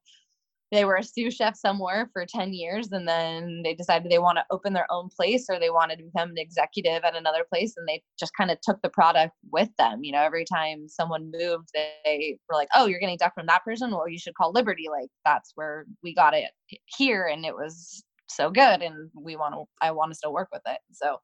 [0.72, 4.38] they were a sous chef somewhere for 10 years, and then they decided they want
[4.38, 7.74] to open their own place or they wanted to become an executive at another place,
[7.76, 10.02] and they just kind of took the product with them.
[10.02, 13.64] You know, every time someone moved, they were like, "Oh, you're getting duck from that
[13.64, 13.92] person.
[13.92, 14.86] Well, you should call Liberty.
[14.90, 16.50] Like that's where we got it
[16.86, 19.64] here, and it was so good, and we want to.
[19.80, 20.78] I want to still work with it.
[20.92, 21.18] So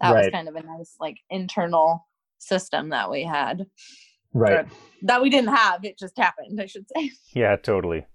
[0.00, 2.06] that was kind of a nice like internal
[2.38, 3.66] system that we had.
[4.32, 4.66] Right.
[5.02, 5.84] that we didn't have.
[5.84, 7.10] It just happened, I should say.
[7.34, 8.06] Yeah, totally.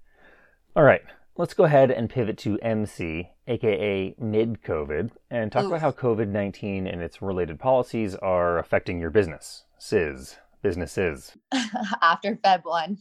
[0.75, 1.01] All right.
[1.37, 5.67] Let's go ahead and pivot to MC, aka mid COVID, and talk Oof.
[5.67, 9.65] about how COVID 19 and its related policies are affecting your business.
[9.77, 11.35] SIS, businesses.
[12.01, 12.97] After Feb 1.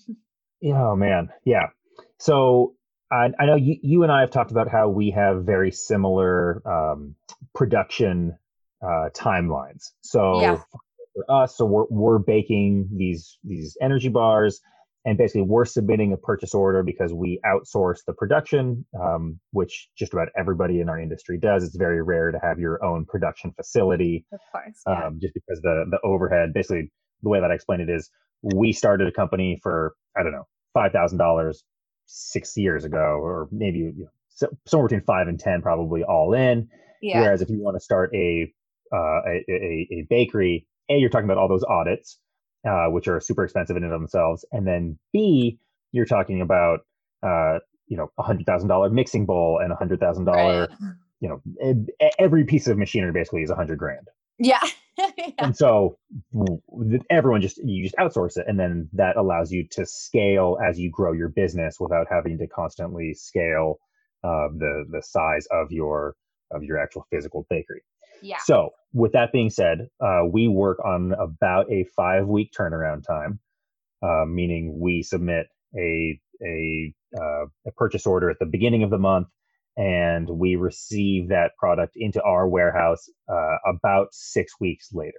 [0.72, 1.28] Oh, man.
[1.44, 1.68] Yeah.
[2.18, 2.74] So
[3.10, 6.60] I, I know you, you and I have talked about how we have very similar
[6.66, 7.14] um,
[7.54, 8.36] production
[8.84, 9.92] uh, timelines.
[10.02, 10.60] So yeah.
[11.14, 14.60] for us, so we're, we're baking these these energy bars
[15.04, 20.12] and basically we're submitting a purchase order because we outsource the production um, which just
[20.12, 24.24] about everybody in our industry does it's very rare to have your own production facility
[24.32, 25.06] of course yeah.
[25.06, 26.90] um, just because the the overhead basically
[27.22, 28.10] the way that i explain it is
[28.42, 31.54] we started a company for i don't know $5000
[32.06, 36.34] six years ago or maybe you know, so, somewhere between five and ten probably all
[36.34, 36.68] in
[37.00, 37.20] yeah.
[37.20, 38.52] whereas if you want to start a,
[38.94, 42.18] uh, a, a, a bakery a you're talking about all those audits
[42.68, 44.44] uh, which are super expensive in and of themselves.
[44.52, 45.58] And then B,
[45.92, 46.80] you're talking about,
[47.22, 50.68] uh, you know, a hundred thousand dollar mixing bowl and a hundred thousand dollar,
[51.20, 51.86] you know,
[52.18, 54.08] every piece of machinery basically is a hundred grand.
[54.38, 54.62] Yeah.
[54.98, 55.30] yeah.
[55.38, 55.98] And so
[57.10, 58.46] everyone just, you just outsource it.
[58.48, 62.46] And then that allows you to scale as you grow your business without having to
[62.46, 63.78] constantly scale
[64.22, 66.14] uh, the, the size of your,
[66.50, 67.82] of your actual physical bakery.
[68.22, 68.38] Yeah.
[68.44, 73.40] So, with that being said, uh, we work on about a five week turnaround time,
[74.02, 75.46] uh, meaning we submit
[75.76, 79.28] a a, uh, a purchase order at the beginning of the month,
[79.76, 85.12] and we receive that product into our warehouse uh, about six weeks later.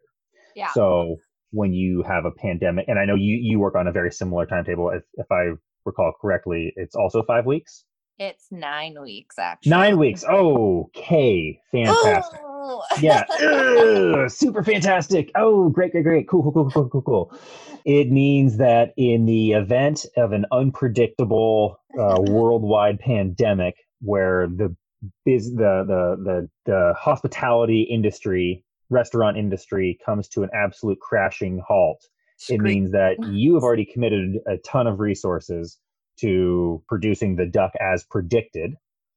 [0.56, 0.72] Yeah.
[0.74, 1.18] So
[1.52, 4.46] when you have a pandemic, and I know you you work on a very similar
[4.46, 4.90] timetable.
[4.90, 5.52] If if I
[5.86, 7.86] recall correctly, it's also five weeks.
[8.18, 9.70] It's nine weeks, actually.
[9.72, 10.24] Nine weeks.
[10.24, 12.40] Okay, fantastic.
[12.99, 15.32] yeah, Ugh, super fantastic.
[15.36, 16.28] Oh, great, great, great.
[16.28, 17.39] Cool, cool, cool, cool, cool, cool.
[17.86, 24.75] It means that in the event of an unpredictable uh, worldwide pandemic, where the
[25.23, 32.08] biz, the, the the the hospitality industry, restaurant industry, comes to an absolute crashing halt,
[32.49, 35.78] it means that you have already committed a ton of resources
[36.19, 38.75] to producing the duck as predicted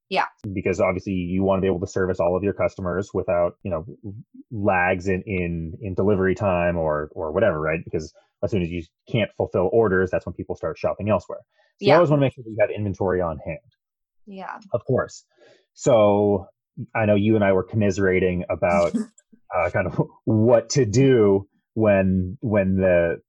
[0.08, 0.26] yeah.
[0.52, 3.70] Because obviously you want to be able to service all of your customers without, you
[3.70, 3.84] know,
[4.50, 7.80] lags in, in, in delivery time or, or whatever, right?
[7.84, 11.40] Because as soon as you can't fulfill orders, that's when people start shopping elsewhere.
[11.78, 11.92] So yeah.
[11.92, 13.58] you always want to make sure that you have inventory on hand.
[14.26, 14.58] Yeah.
[14.72, 15.24] Of course.
[15.74, 16.46] So
[16.94, 18.94] I know you and I were commiserating about
[19.56, 23.20] uh, kind of what to do when when the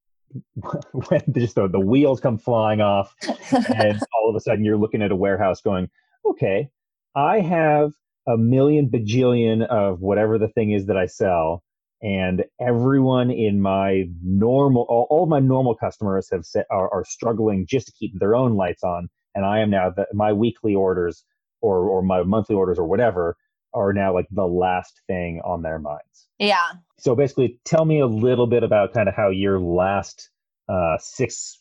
[0.91, 3.13] when just the, the wheels come flying off
[3.51, 5.89] and all of a sudden you're looking at a warehouse going
[6.25, 6.69] okay,
[7.15, 7.91] I have
[8.27, 11.63] a million bajillion of whatever the thing is that I sell.
[12.01, 17.03] And everyone in my normal, all, all of my normal customers have set, are, are
[17.03, 19.09] struggling just to keep their own lights on.
[19.35, 21.25] And I am now the, my weekly orders
[21.61, 23.35] or, or my monthly orders or whatever
[23.73, 26.27] are now like the last thing on their minds.
[26.39, 26.71] Yeah.
[26.99, 30.29] So basically, tell me a little bit about kind of how your last
[30.69, 31.58] uh, six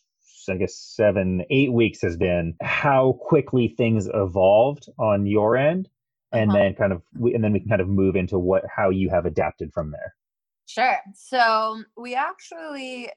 [0.50, 5.88] I guess seven, eight weeks has been how quickly things evolved on your end,
[6.32, 6.58] and uh-huh.
[6.58, 9.26] then kind of, and then we can kind of move into what how you have
[9.26, 10.14] adapted from there.
[10.66, 10.98] Sure.
[11.14, 13.10] So we actually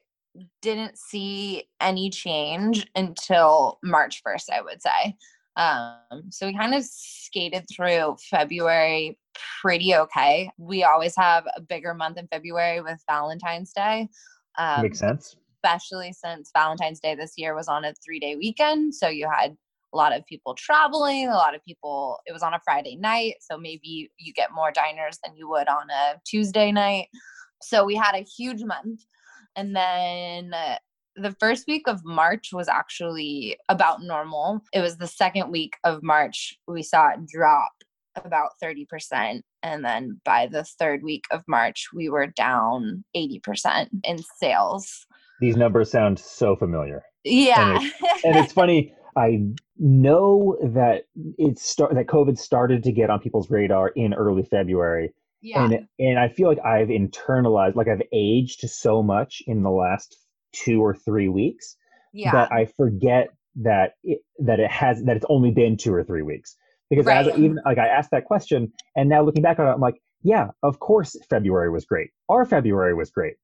[0.62, 5.16] didn't see any change until March 1st, I would say.
[5.56, 9.18] Um, so we kind of skated through February
[9.60, 10.50] pretty okay.
[10.56, 14.08] We always have a bigger month in February with Valentine's Day.
[14.56, 18.94] Um, Makes sense especially since Valentine's Day this year was on a three day weekend.
[18.94, 19.56] So you had
[19.92, 23.34] a lot of people traveling, a lot of people, it was on a Friday night.
[23.40, 27.08] So maybe you get more diners than you would on a Tuesday night.
[27.60, 29.02] So we had a huge month.
[29.54, 30.78] And then uh,
[31.16, 34.62] the first week of March was actually about normal.
[34.72, 37.72] It was the second week of March we saw it drop
[38.16, 39.42] about 30%.
[39.62, 45.06] And then by the third week of March, we were down 80% in sales
[45.42, 47.02] these numbers sound so familiar.
[47.24, 47.76] Yeah.
[47.76, 48.94] And it's, and it's funny.
[49.16, 49.42] I
[49.76, 51.02] know that
[51.36, 55.12] it's start that COVID started to get on people's radar in early February.
[55.42, 55.64] Yeah.
[55.64, 60.16] And and I feel like I've internalized, like I've aged so much in the last
[60.52, 61.76] two or three weeks
[62.12, 62.30] yeah.
[62.30, 66.22] that I forget that it, that it has that it's only been two or three
[66.22, 66.56] weeks.
[66.88, 67.26] Because right.
[67.26, 70.00] as even like I asked that question, and now looking back on it, I'm like,
[70.22, 72.10] yeah, of course February was great.
[72.28, 73.34] Our February was great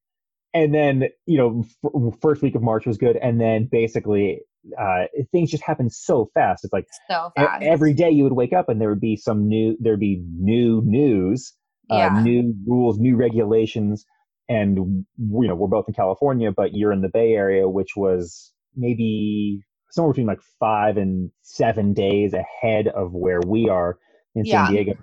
[0.53, 4.39] and then you know f- first week of march was good and then basically
[4.77, 7.63] uh, things just happen so fast it's like so fast.
[7.63, 10.81] every day you would wake up and there would be some new there'd be new
[10.85, 11.53] news
[11.91, 12.07] uh, yeah.
[12.07, 14.05] uh, new rules new regulations
[14.49, 15.05] and you
[15.47, 20.11] know we're both in California, but you're in the Bay Area, which was maybe somewhere
[20.11, 23.97] between like five and seven days ahead of where we are
[24.35, 24.65] in Yeah.
[24.65, 24.93] San Diego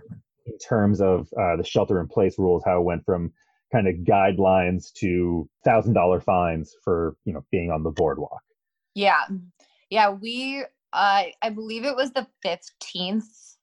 [0.47, 2.65] in terms of uh, the shelter in place rules.
[2.65, 3.33] How it went from
[3.73, 8.43] kind of guidelines to thousand dollar fines for you know being on the boardwalk.
[8.95, 9.23] Yeah.
[9.91, 13.57] Yeah, we uh I believe it was the 15th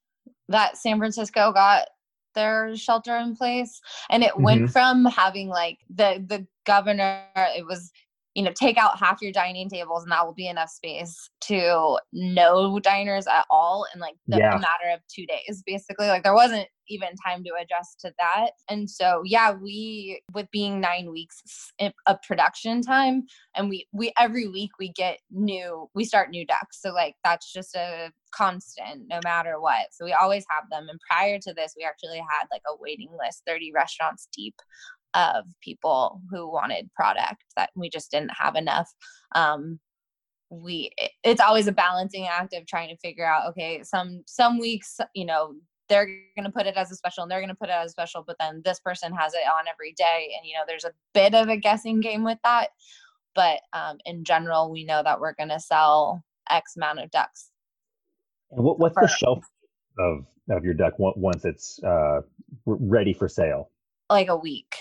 [0.48, 1.88] that San Francisco got
[2.34, 3.80] their shelter in place
[4.10, 7.92] and it went from having like the the governor it was
[8.34, 11.98] you know take out half your dining tables and that will be enough space to
[12.12, 14.56] no diners at all in like the Yeah.
[14.56, 18.50] a matter of 2 days basically like there wasn't even time to adjust to that.
[18.68, 21.42] And so yeah we with being 9 weeks
[21.80, 23.22] of production time
[23.56, 27.52] and we we every week we get new we start new ducks so like that's
[27.52, 29.86] just a constant no matter what.
[29.92, 30.88] So we always have them.
[30.90, 34.56] And prior to this we actually had like a waiting list 30 restaurants deep
[35.14, 38.90] of people who wanted product that we just didn't have enough.
[39.34, 39.80] Um
[40.50, 40.90] we
[41.24, 45.24] it's always a balancing act of trying to figure out okay some some weeks you
[45.24, 45.54] know
[45.88, 47.88] they're going to put it as a special and they're going to put it as
[47.88, 50.32] a special but then this person has it on every day.
[50.36, 52.68] And you know there's a bit of a guessing game with that.
[53.34, 57.50] But um, in general we know that we're going to sell x amount of ducks
[58.50, 59.44] And what, what's the shelf
[59.98, 62.20] of of your duck once it's uh,
[62.66, 63.70] ready for sale?
[64.10, 64.76] like a week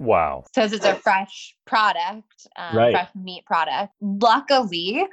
[0.00, 0.44] Wow.
[0.52, 2.92] because it's a fresh product, um, Right.
[2.92, 3.92] fresh meat product.
[4.00, 5.06] Luckily,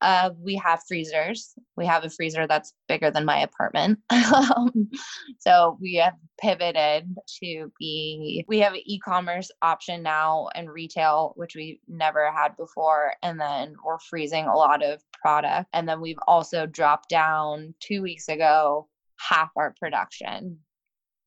[0.00, 1.54] uh, we have freezers.
[1.76, 3.98] We have a freezer that's bigger than my apartment.
[4.10, 4.90] um,
[5.40, 7.12] so we have pivoted
[7.42, 12.56] to be, we have an e commerce option now and retail, which we never had
[12.56, 13.14] before.
[13.24, 15.68] And then we're freezing a lot of product.
[15.72, 20.58] And then we've also dropped down two weeks ago half our production.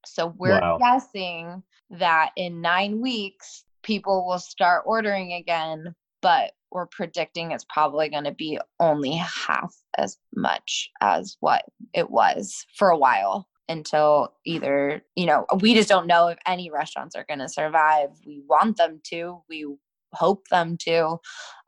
[0.06, 0.78] So we're Wow.
[0.80, 8.10] guessing that in nine weeks, people will start ordering again, but we're predicting it's probably
[8.10, 14.34] going to be only half as much as what it was for a while until
[14.45, 18.10] either, you know, we just don't know if any restaurants are going to survive.
[18.26, 19.66] We want them to, we
[20.14, 21.18] hope them to.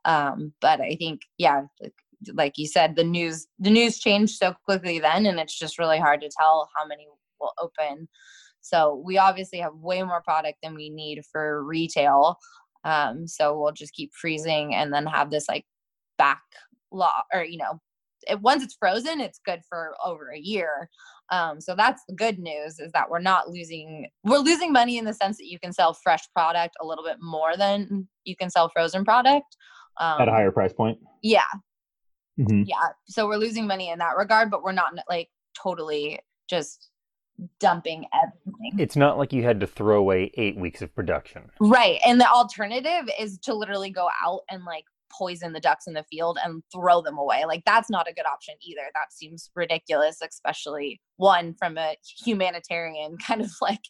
[0.04, 1.94] Um, but I think, yeah, like,
[2.32, 5.98] like you said, the news, the news changed so quickly then, and it's just really
[5.98, 7.06] hard to tell how many
[7.44, 8.08] will open.
[8.60, 12.38] So we obviously have way more product than we need for retail.
[12.84, 15.64] Um, so we'll just keep freezing and then have this like
[16.18, 16.42] back
[16.90, 17.80] law or you know,
[18.28, 20.88] it, once it's frozen, it's good for over a year.
[21.30, 25.04] Um, so that's the good news is that we're not losing we're losing money in
[25.04, 28.50] the sense that you can sell fresh product a little bit more than you can
[28.50, 29.56] sell frozen product.
[30.00, 30.98] Um, At a higher price point?
[31.22, 31.42] yeah,
[32.36, 36.18] hmm yeah so we're losing money in that regard but we're not like totally
[36.48, 36.90] just
[37.60, 41.50] dumping everything It's not like you had to throw away eight weeks of production.
[41.60, 44.84] right and the alternative is to literally go out and like
[45.16, 48.26] poison the ducks in the field and throw them away like that's not a good
[48.26, 53.82] option either that seems ridiculous especially one from a humanitarian kind of like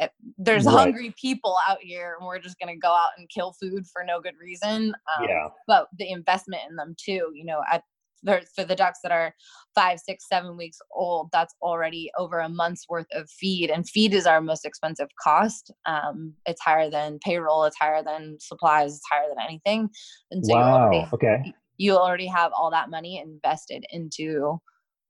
[0.00, 0.72] eh, there's Right.
[0.74, 4.04] hungry people out here and we're just going to go out and kill food for
[4.04, 5.48] no good reason um, Yeah.
[5.66, 7.82] but the investment in them too you know at
[8.24, 9.34] for the ducks that are
[9.74, 14.14] five six seven weeks old that's already over a month's worth of feed and feed
[14.14, 19.06] is our most expensive cost um, it's higher than payroll it's higher than supplies it's
[19.10, 19.88] higher than anything
[20.30, 21.54] and so you already, Okay.
[21.76, 24.60] you already have all that money invested into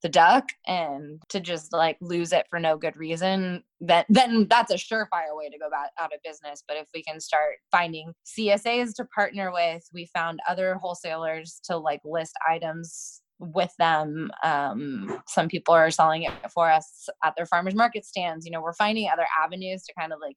[0.02, 4.72] the duck and to just like lose it for no good reason that then that's
[4.72, 6.62] a surefire way to go back out of business.
[6.66, 11.76] But if we can start finding csas to partner with we found other wholesalers to
[11.76, 14.30] like list items with them.
[14.42, 18.44] Um, some people are selling it for us at their farmers market stands.
[18.44, 20.36] You know we're finding other avenues to kind of like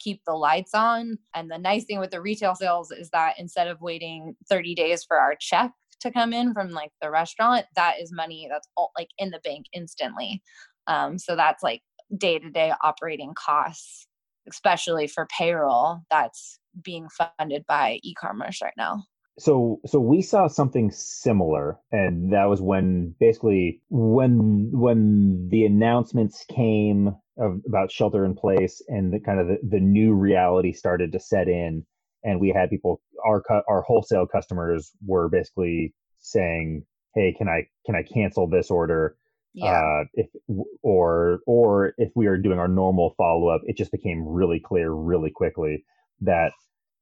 [0.00, 1.18] keep the lights on.
[1.34, 5.04] And the nice thing with the retail sales is that instead of waiting 30 days
[5.04, 5.72] for our check
[6.04, 9.40] to come in from like the restaurant that is money that's all like in the
[9.44, 10.42] bank instantly.
[10.86, 11.82] Um, so that's like
[12.16, 14.06] day-to-day operating costs
[14.48, 19.02] especially for payroll that's being funded by e-commerce right now.
[19.38, 26.44] So so we saw something similar and that was when basically when when the announcements
[26.48, 31.10] came of, about shelter in place and the kind of the, the new reality started
[31.12, 31.84] to set in
[32.24, 37.94] and we had people our our wholesale customers were basically saying hey can i can
[37.94, 39.16] i cancel this order?
[39.56, 39.66] Yeah.
[39.66, 40.26] Uh, if
[40.82, 44.90] or or if we are doing our normal follow up, it just became really clear
[44.90, 45.84] really quickly
[46.22, 46.50] that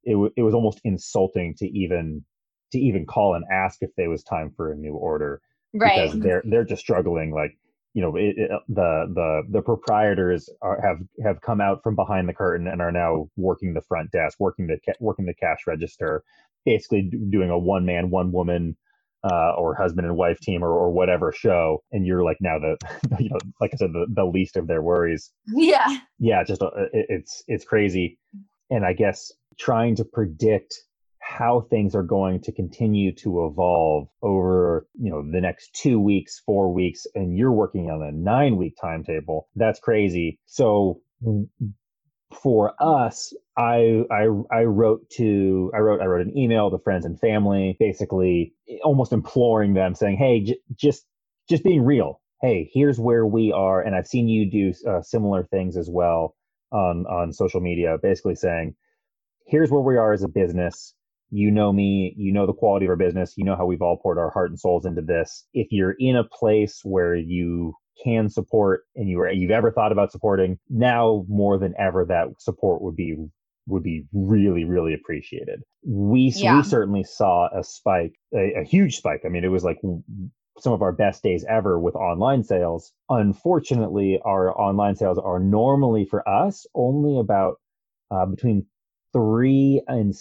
[0.03, 2.23] it w- it was almost insulting to even
[2.71, 5.41] to even call and ask if there was time for a new order
[5.73, 5.95] right.
[5.95, 7.57] because they're they're just struggling like
[7.93, 12.27] you know it, it, the the the proprietors are, have have come out from behind
[12.27, 16.23] the curtain and are now working the front desk working the working the cash register
[16.65, 18.75] basically doing a one man one woman
[19.23, 21.81] uh, or husband and wife team or, or whatever show.
[21.91, 22.77] And you're like now the
[23.19, 25.31] you know like i said the, the least of their worries.
[25.47, 25.97] Yeah.
[26.19, 28.17] Yeah just uh, it, it's it's crazy.
[28.69, 30.75] And i guess trying to predict
[31.33, 36.41] how things are going to continue to evolve over you know the next two weeks
[36.45, 39.49] four weeks and you're working on a nine week timetable.
[39.55, 40.39] That's crazy.
[40.47, 41.01] So
[42.33, 47.05] for us I, I i wrote to i wrote i wrote an email to friends
[47.05, 48.53] and family basically
[48.83, 51.05] almost imploring them saying hey j- just
[51.49, 52.21] just being real.
[52.41, 53.81] Hey here's where we are.
[53.81, 56.35] And i've seen you do uh, similar things as well
[56.71, 58.75] on on social media basically saying
[59.47, 60.93] here's where we are as a business
[61.33, 63.97] you know me, you know the quality of our business, you know how we've all
[63.97, 65.47] poured our heart and souls into this.
[65.53, 67.73] If you're in a place where you
[68.03, 72.27] can support and you are, you've ever thought about supporting, now more than ever that
[72.39, 73.15] support would be
[73.65, 75.61] would be really really appreciated.
[75.83, 76.57] We yeah.
[76.57, 79.21] we certainly saw a spike, a, a huge spike.
[79.25, 79.79] I mean, it was like
[80.59, 82.93] some of our best days ever with online sales.
[83.09, 87.55] Unfortunately, our online sales are normally for us only about
[88.11, 88.67] uh, between
[89.13, 90.15] three and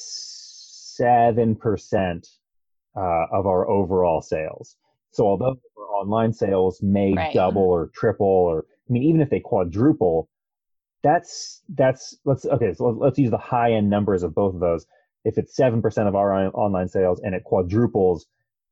[0.96, 2.28] seven percent
[2.96, 4.76] uh, of our overall sales.
[5.10, 7.34] So although our online sales may right.
[7.34, 10.28] double or triple, or I mean, even if they quadruple,
[11.02, 12.72] that's that's let's okay.
[12.74, 14.86] So let's use the high end numbers of both of those.
[15.24, 18.26] If it's seven percent of our online sales and it quadruples,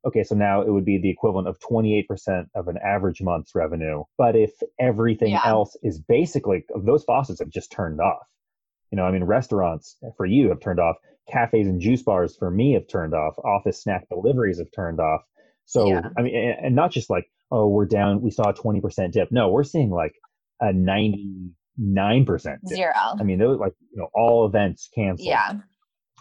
[0.04, 4.04] okay, so now it would be the equivalent of 28% of an average month's revenue.
[4.16, 5.42] But if everything yeah.
[5.44, 8.26] else is basically, those faucets have just turned off.
[8.90, 10.96] You know, I mean, restaurants for you have turned off
[11.30, 13.34] cafes and juice bars for me have turned off.
[13.38, 15.22] Office snack deliveries have turned off.
[15.66, 16.08] So yeah.
[16.16, 19.12] I mean, and, and, not just like oh we're down, we saw a twenty percent
[19.12, 19.28] dip.
[19.30, 20.14] No, we're seeing like
[20.60, 22.92] a ninety nine percent zero.
[22.96, 25.28] I mean, those like you know all events canceled.
[25.28, 25.54] Yeah.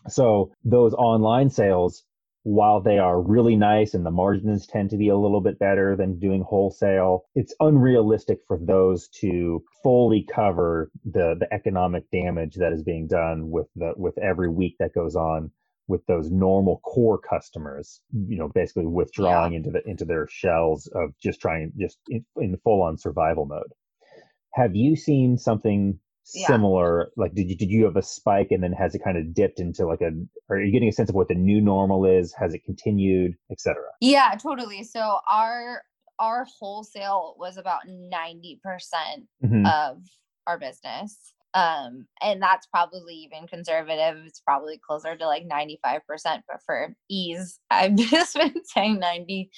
[0.07, 2.03] So those online sales
[2.43, 5.95] while they are really nice and the margins tend to be a little bit better
[5.95, 12.73] than doing wholesale, it's unrealistic for those to fully cover the the economic damage that
[12.73, 15.51] is being done with the with every week that goes on
[15.87, 19.57] with those normal core customers, you know, basically withdrawing yeah.
[19.57, 23.73] into the into their shells of just trying just in, in full on survival mode.
[24.53, 25.99] Have you seen something
[26.33, 26.47] yeah.
[26.47, 29.33] similar like did you did you have a spike and then has it kind of
[29.33, 30.11] dipped into like a
[30.49, 32.33] are you getting a sense of what the new normal is?
[32.33, 34.83] Has it continued etc yeah totally.
[34.83, 35.83] So our
[36.19, 38.59] our wholesale was about 90%
[39.43, 40.03] mm hmm of
[40.47, 44.23] our business um and that's probably even conservative.
[44.25, 49.49] It's probably closer to like 95% but for ease i've just been saying 90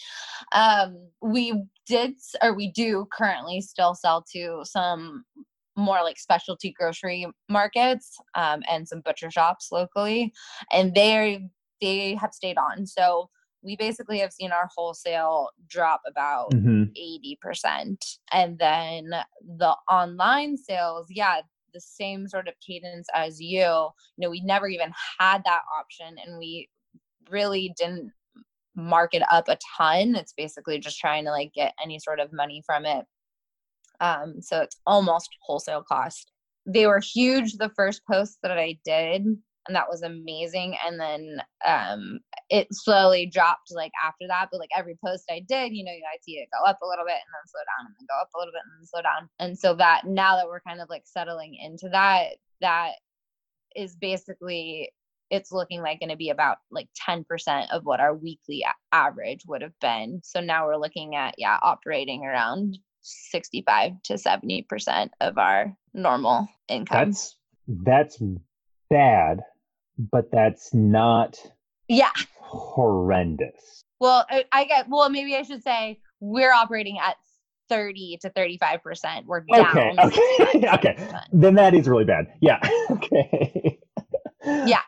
[0.54, 5.24] um we did or we do currently still sell to some
[5.76, 10.34] more like specialty grocery markets um, and some butcher shops locally
[10.72, 11.42] and they
[11.80, 12.86] they have stayed on.
[12.86, 13.30] So
[13.64, 16.84] we basically have seen our wholesale drop about mm-hmm.
[17.46, 17.96] 80%
[18.32, 19.10] and then
[19.58, 21.42] the online sales yeah
[21.74, 23.60] the same sort of cadence as you.
[23.60, 26.70] You know we never even had that option and we
[27.30, 28.12] really didn't
[28.76, 30.16] mark it up a ton.
[30.16, 33.06] It's basically just trying to like get any sort of money from it
[34.02, 36.32] um, so it's almost wholesale cost.
[36.66, 39.24] They were huge the first post that I did,
[39.68, 40.76] and that was amazing.
[40.86, 44.50] And then um, it slowly dropped like after that.
[44.52, 47.06] But like every post I did, you know, I see it go up a little
[47.06, 49.02] bit and then slow down and then go up a little bit and then slow
[49.02, 49.30] down.
[49.40, 52.94] And so that now that we're kind of like settling into that, that
[53.76, 54.92] is basically
[55.30, 57.24] it's looking like going to be about like 10%
[57.72, 60.20] of what our weekly average would have been.
[60.24, 67.10] So now we're looking at, yeah, operating around 65 to 70% of our normal income.
[67.10, 67.38] That's
[67.68, 68.22] that's
[68.90, 69.42] bad,
[69.98, 71.38] but that's not
[71.88, 73.84] yeah horrendous.
[74.00, 77.16] Well, I, I get well maybe I should say we're operating at
[77.70, 79.26] 30 to 35%.
[79.26, 80.00] We're down.
[80.00, 80.20] Okay.
[80.56, 80.68] Okay.
[80.74, 81.10] okay.
[81.32, 82.28] Then that is really bad.
[82.42, 82.60] Yeah.
[82.92, 83.80] okay.
[84.44, 84.82] yeah.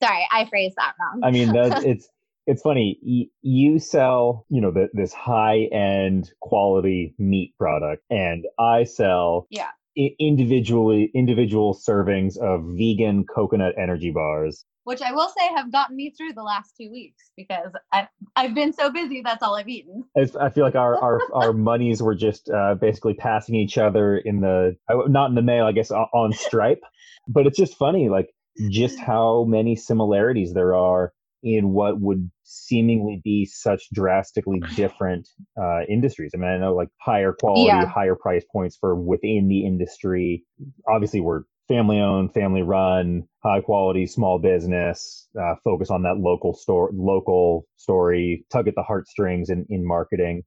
[0.00, 1.20] Sorry, I phrased that wrong.
[1.24, 2.08] I mean, that's it's
[2.46, 8.44] it's funny y- you sell you know the, this high end quality meat product and
[8.58, 9.68] i sell yeah.
[9.98, 14.64] I- individually individual servings of vegan coconut energy bars.
[14.84, 18.54] Which i will say have gotten me through the last two weeks because i've, I've
[18.54, 20.04] been so busy that's all i've eaten.
[20.16, 24.40] I feel like our our, our monies were just uh, basically passing each other in
[24.40, 26.80] the not in the mail i guess on stripe
[27.28, 28.30] but it's just funny like
[28.70, 31.12] just how many similarities there are
[31.42, 35.28] in what would seemingly be such drastically different
[35.60, 36.32] uh, industries.
[36.34, 37.86] I mean, I know like higher quality, Yeah.
[37.86, 40.44] higher price points for within the industry.
[40.88, 45.28] Obviously, we're family owned, family run, high quality, small business.
[45.40, 50.42] Uh, focus on that local store, local story, tug at the heartstrings in, in marketing.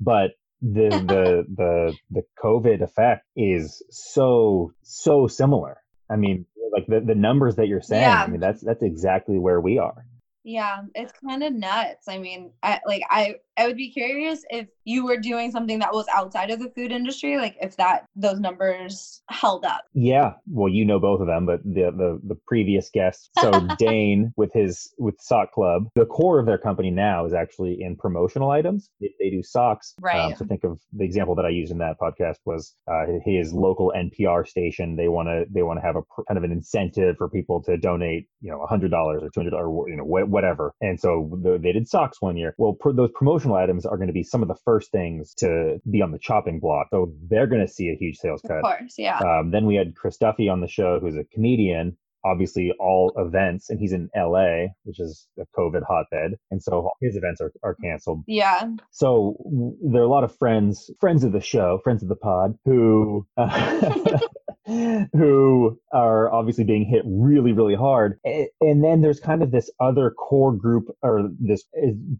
[0.00, 0.30] But
[0.60, 5.78] the the the the COVID effect is so so similar.
[6.10, 8.02] I mean, like the, the numbers that you're saying.
[8.02, 8.22] Yeah.
[8.22, 10.04] I mean, that's that's exactly where we are.
[10.44, 12.08] Yeah, it's kind of nuts.
[12.08, 15.92] I mean, I like I I would be curious if you were doing something that
[15.92, 19.84] was outside of the food industry, like if that those numbers held up.
[19.94, 24.32] Yeah, well, you know both of them, but the the, the previous guest, so Dane
[24.36, 28.50] with his with Sock Club, the core of their company now is actually in promotional
[28.50, 28.88] items.
[29.00, 29.94] They, they do socks.
[29.98, 30.38] Um, Right.
[30.38, 33.92] so think of the example that I used in that podcast was uh, his local
[33.96, 34.96] NPR station.
[34.96, 37.62] They want to they want to have a pr- kind of an incentive for people
[37.64, 40.72] to donate, you know, hundred dollars or two hundred or you know wh- whatever.
[40.80, 42.54] And so the, they did socks one year.
[42.58, 45.78] Well, pr- those promotional items are going to be some of the first things to
[45.90, 46.88] be on the chopping block.
[46.90, 48.58] So they're going to see a huge sales cut.
[48.58, 49.18] Of course, yeah.
[49.18, 51.96] Um, then we had Chris Duffy on the show, who's a comedian.
[52.24, 57.16] Obviously, all events, and he's in LA, which is a COVID hotbed, and so his
[57.16, 58.22] events are, are canceled.
[58.28, 58.68] yeah.
[58.92, 59.36] So
[59.82, 63.26] there are a lot of friends, friends of the show, friends of the pod, who
[63.36, 64.18] uh,
[65.12, 68.18] who are obviously being hit really, really hard.
[68.60, 71.64] And then there's kind of this other core group, or this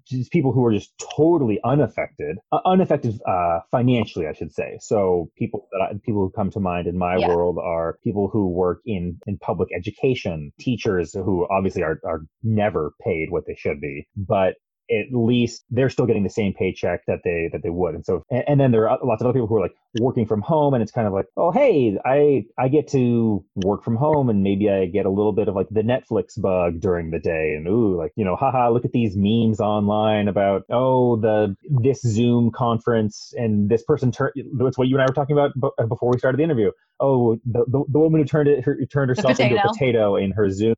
[0.09, 4.79] just people who are just totally unaffected, uh, unaffected uh, financially, I should say.
[4.81, 7.29] So people that I, people who come to mind in my Yeah.
[7.29, 12.93] world are people who work in in public education, teachers who obviously are are never
[13.05, 14.57] paid what they should be, but
[14.91, 17.95] at least they're still getting the same paycheck that they that they would.
[17.95, 20.27] And so and, and then there are lots of other people who are like working
[20.27, 23.95] from home and it's kind of like oh hey i i get to work from
[23.97, 27.19] home and maybe i get a little bit of like the netflix bug during the
[27.19, 27.55] day.
[27.57, 32.01] And ooh like you know haha look at these memes online about oh the this
[32.01, 35.85] zoom conference and this person turned that's what you and i were talking about b-
[35.89, 36.71] before we started the interview.
[37.01, 39.73] Oh the the, the woman who turned it her, turned herself into a potato.
[39.73, 40.75] potato in her zoom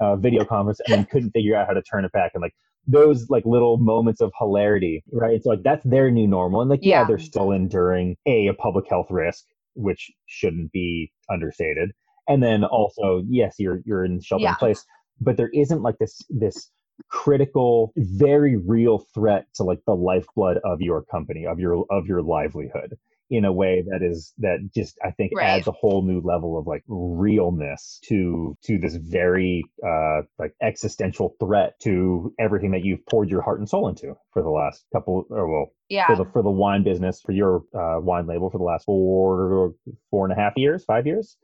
[0.00, 2.32] uh, video conference and then couldn't figure out how to turn it back.
[2.34, 2.54] And like
[2.86, 5.42] those like little moments of hilarity, right?
[5.42, 6.60] So like that's their new normal.
[6.60, 7.04] And like, yeah, Yeah.
[7.04, 11.92] they're still enduring a, a public health risk, which shouldn't be understated.
[12.28, 14.84] And then also, yes, you're you're in shelter in place,
[15.20, 16.70] but there isn't like this this
[17.08, 22.22] critical, very real threat to like the lifeblood of your company, of your of your
[22.22, 22.96] livelihood
[23.30, 25.46] in a way that is that just I think Right.
[25.58, 31.34] adds a whole new level of like realness to to this very uh like existential
[31.40, 35.24] threat to everything that you've poured your heart and soul into for the last couple
[35.30, 36.06] or well Yeah.
[36.06, 39.72] for the for the wine business for your uh, wine label for the last four
[40.10, 41.36] four and a half years five years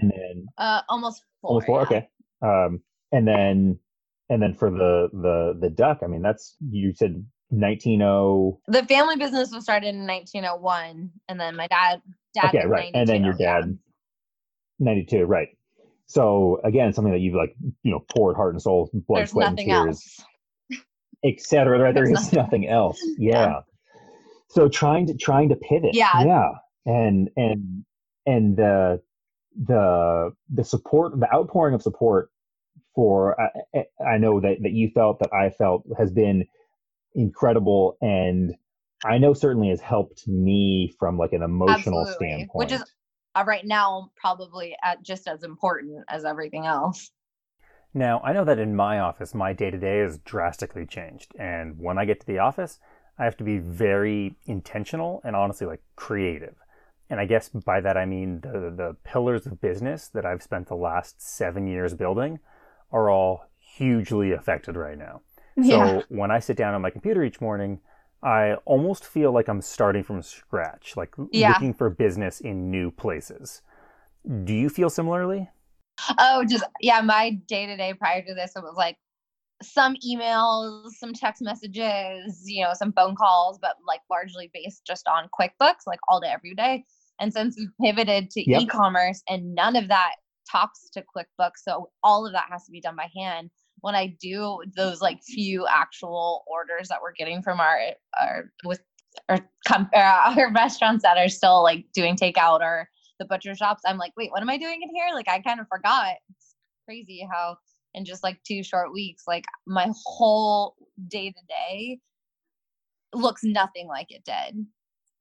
[0.00, 1.48] and then uh almost four.
[1.50, 1.86] almost four yeah.
[1.86, 2.08] okay
[2.42, 2.80] um
[3.12, 3.78] and then
[4.28, 9.16] and then for the the the duck i mean that's you said 190 The family
[9.16, 12.02] business was started in 1901 and then my dad
[12.34, 12.90] dad okay right.
[12.94, 13.78] And then your dad
[14.80, 15.48] 92 right.
[16.06, 19.48] So again something that you've like you know poured heart and soul blood There's sweat
[19.48, 20.20] and tears
[21.24, 21.94] etc right?
[21.94, 23.00] There There's is nothing else.
[23.18, 23.46] Yeah.
[23.46, 23.60] Yeah.
[24.48, 25.94] so trying to trying to pivot.
[25.94, 26.24] Yeah.
[26.24, 26.50] yeah.
[26.84, 27.84] And and
[28.26, 29.00] and the
[29.64, 32.30] the the support the outpouring of support
[32.94, 36.44] for I- I know that that you felt that I felt has been
[37.16, 38.54] incredible and
[39.04, 42.14] I know certainly has helped me from like an emotional Absolutely.
[42.14, 42.84] standpoint Which is
[43.34, 47.10] uh, right now probably at just as important as everything else.
[47.92, 51.34] Now, I know that in my office, my day to day is drastically changed.
[51.38, 52.78] And when I get to the office,
[53.18, 56.56] I have to be very intentional and honestly, like creative.
[57.08, 60.68] And I guess by that I mean the, the pillars of business that I've spent
[60.68, 62.40] the last seven years building
[62.90, 65.22] are all hugely affected right now.
[65.62, 67.80] So when I sit down on my computer each morning,
[68.22, 71.58] I almost feel like I'm starting from scratch, like Yeah.
[71.58, 73.62] looking for business in new places.
[74.44, 75.50] Do you feel similarly?
[76.18, 78.96] Oh, just yeah, my day to day prior to this, it was like
[79.62, 85.08] some emails, some text messages, you know, some phone calls, but like largely based just
[85.08, 86.84] on QuickBooks, like all day, every day.
[87.20, 88.60] And since we pivoted to Yep.
[88.60, 90.16] e-commerce and none of that
[90.50, 93.50] talks to QuickBooks, so all of that has to be done by hand.
[93.80, 97.78] When I do those like few actual orders that we're getting from our
[98.20, 98.80] our with
[99.28, 99.38] our,
[99.70, 104.12] uh, our restaurants that are still like doing takeout or the butcher shops, I'm like,
[104.16, 105.08] wait, what am I doing in here?
[105.14, 106.14] Like I kind of forgot.
[106.30, 106.54] It's
[106.86, 107.56] crazy how
[107.94, 110.74] in just like two short weeks, like my whole
[111.08, 111.98] day to day
[113.14, 114.66] looks nothing like it did.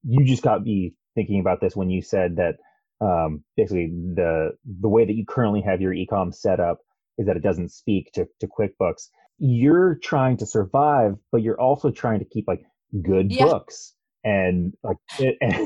[0.03, 2.55] you just got me thinking about this when you said that
[3.01, 4.51] um, basically the
[4.81, 6.79] the way that you currently have your ecom set up
[7.17, 9.09] is that it doesn't speak to, to QuickBooks.
[9.39, 12.61] you're trying to survive, but you're also trying to keep like
[13.03, 13.45] good Yeah.
[13.45, 13.93] books
[14.23, 15.59] and like it, and,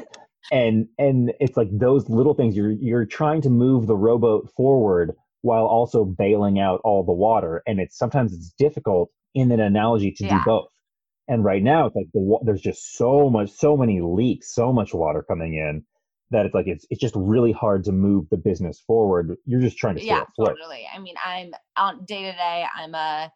[0.51, 5.13] and and it's like those little things you're you're trying to move the rowboat forward
[5.41, 10.11] while also bailing out all the water and it's sometimes it's difficult in an analogy
[10.11, 10.39] to Yeah.
[10.39, 10.67] do both
[11.27, 14.93] and right now it's like the there's just so much so many leaks so much
[14.93, 15.83] water coming in
[16.31, 19.35] that it's like it's it's just really hard to move the business forward.
[19.45, 20.87] You're just trying to stay yeah totally.
[20.93, 22.65] I mean i'm on day to day.
[22.75, 23.31] I'm a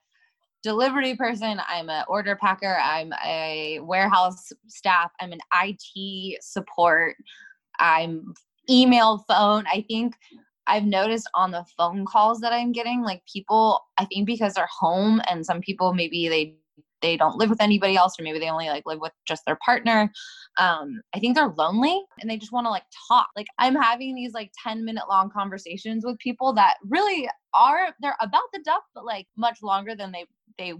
[0.61, 1.59] delivery person.
[1.67, 2.77] I'm a order packer.
[2.81, 5.11] I'm a warehouse staff.
[5.19, 7.15] I'm an it support.
[7.79, 8.33] I'm
[8.69, 9.65] email phone.
[9.67, 10.15] I think
[10.67, 14.69] i've noticed on the phone calls that i'm getting like people i think because they're
[14.79, 16.55] home and some people maybe they
[17.03, 19.57] they don't live with anybody else or maybe they only like live with just their
[19.63, 20.11] partner
[20.57, 23.27] um i think they're lonely and they just want to like talk.
[23.35, 28.17] Like i'm having these like 10 minute long conversations with people that really are they're
[28.21, 30.25] about the duck but like much longer than they
[30.57, 30.73] they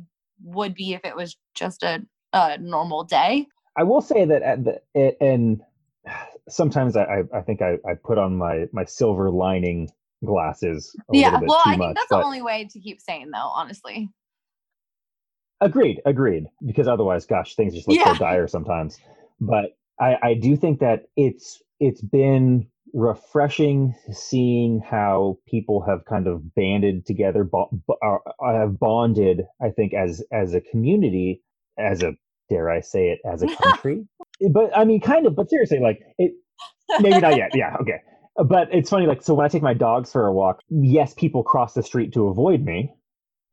[0.44, 2.02] would be if it was just a,
[2.34, 3.48] a normal day.
[3.78, 5.62] I will say that at the it, and
[6.50, 9.90] sometimes I I- think I, I put on my my silver lining
[10.26, 13.30] glasses a yeah bit well i think that's but the only way to keep sane
[13.32, 14.10] though honestly
[15.66, 16.45] agreed, agreed.
[16.66, 18.14] Because otherwise, gosh, things just look Yeah.
[18.14, 18.99] so dire sometimes.
[19.39, 26.28] But I I do think that it's it's been refreshing seeing how people have kind
[26.28, 29.41] of banded together, bo- bo- are, are- have bonded.
[29.61, 31.41] I think as as a community,
[31.78, 32.14] as a
[32.49, 34.05] dare I say it, as a country.
[34.51, 35.36] but I mean, kind of.
[35.36, 36.34] But seriously, like it.
[36.99, 37.51] Maybe not yet.
[37.55, 37.76] Yeah.
[37.82, 38.01] Okay.
[38.36, 39.05] But it's funny.
[39.07, 42.14] Like, so when I take my dogs for a walk, yes, people cross the street
[42.14, 42.93] to avoid me.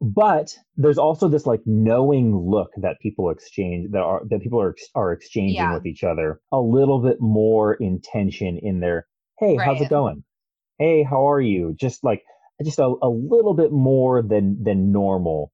[0.03, 4.75] But there's also this like knowing look that people exchange that are that people are
[4.95, 5.75] are exchanging Yeah.
[5.75, 6.41] with each other.
[6.53, 9.07] A little bit more intention in their
[9.39, 10.25] hey, how's it going?
[10.79, 11.75] Hey, how are you?
[11.79, 12.23] Just like
[12.65, 15.53] just a, a little bit more than than normal.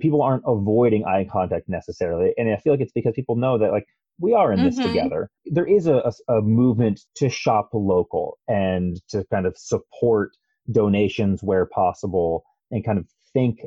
[0.00, 3.70] People aren't avoiding eye contact necessarily, and I feel like it's because people know that
[3.70, 3.86] like
[4.18, 4.82] we are in this Mhm.
[4.84, 5.30] together.
[5.46, 10.30] There is a, a, a movement to shop local and to kind of support
[10.72, 13.60] donations where possible and kind of think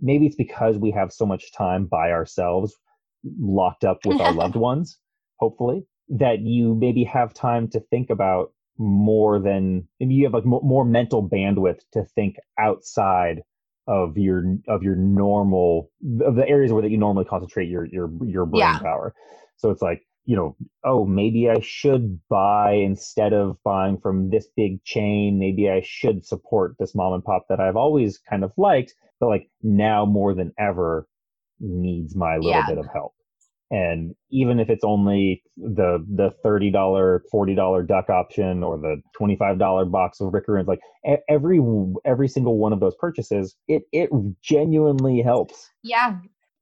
[0.00, 2.76] maybe it's because we have so much time by ourselves
[3.40, 4.98] locked up with our loved ones
[5.38, 10.46] hopefully that you maybe have time to think about more than maybe you have like
[10.46, 13.42] mo- more mental bandwidth to think outside
[13.88, 15.90] of your of your normal
[16.24, 18.78] of the areas where that you normally concentrate your your your brain Yeah.
[18.78, 19.14] power
[19.56, 24.48] so it's like you know oh maybe i should buy instead of buying from this
[24.56, 28.52] big chain maybe i should support this mom and pop that i've always kind of
[28.56, 31.06] liked but like now more than ever
[31.60, 32.66] needs my little Yeah.
[32.66, 33.12] bit of help
[33.70, 39.00] and even if it's only the the thirty dollar, forty dollar duck option or the
[39.14, 40.80] twenty five dollar box of Rickaroons, like
[41.28, 41.60] every
[42.04, 44.10] every single one of those purchases, it it
[44.42, 45.70] genuinely helps.
[45.84, 46.16] yeah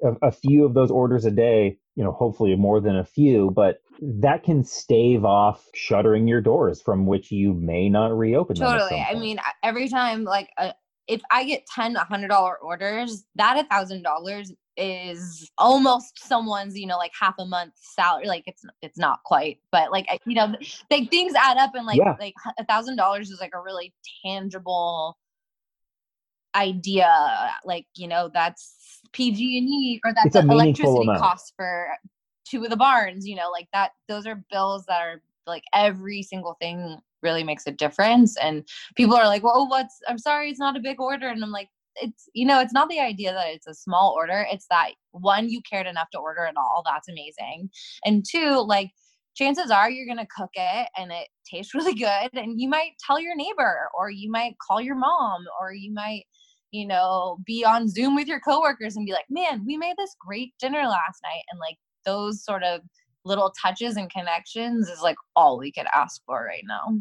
[0.04, 3.50] A, a few of those orders a day, you know, hopefully more than a few,
[3.52, 9.04] but that can stave off shuttering your doors from which you may not reopen totally
[9.10, 10.72] i mean every time like uh,
[11.08, 16.96] if i get 10 hundred dollar orders that thousand dollars is almost someone's you know
[16.96, 20.54] like half a month salary like it's it's not quite but like you know
[20.90, 22.14] like things add up and like Yeah.
[22.20, 23.92] like a thousand dollars is like a really
[24.24, 25.18] tangible
[26.54, 27.10] idea
[27.64, 31.20] like you know that's pg&e or that's electricity amount.
[31.20, 31.88] cost for
[32.48, 36.22] two of the barns you know like that those are bills that are like every
[36.22, 40.60] single thing really makes a difference and people are like well what's i'm sorry it's
[40.60, 43.48] not a big order and i'm like it's you know it's not the idea that
[43.48, 47.08] it's a small order it's that one you cared enough to order it all that's
[47.08, 47.68] amazing
[48.04, 48.90] and two like
[49.34, 52.92] chances are you're going to cook it and it tastes really good and you might
[53.04, 56.24] tell your neighbor or you might call your mom or you might
[56.70, 60.14] you know be on zoom with your coworkers and be like man we made this
[60.20, 62.80] great dinner last night and like those sort of
[63.28, 66.98] little touches and connections is like all we could ask for right now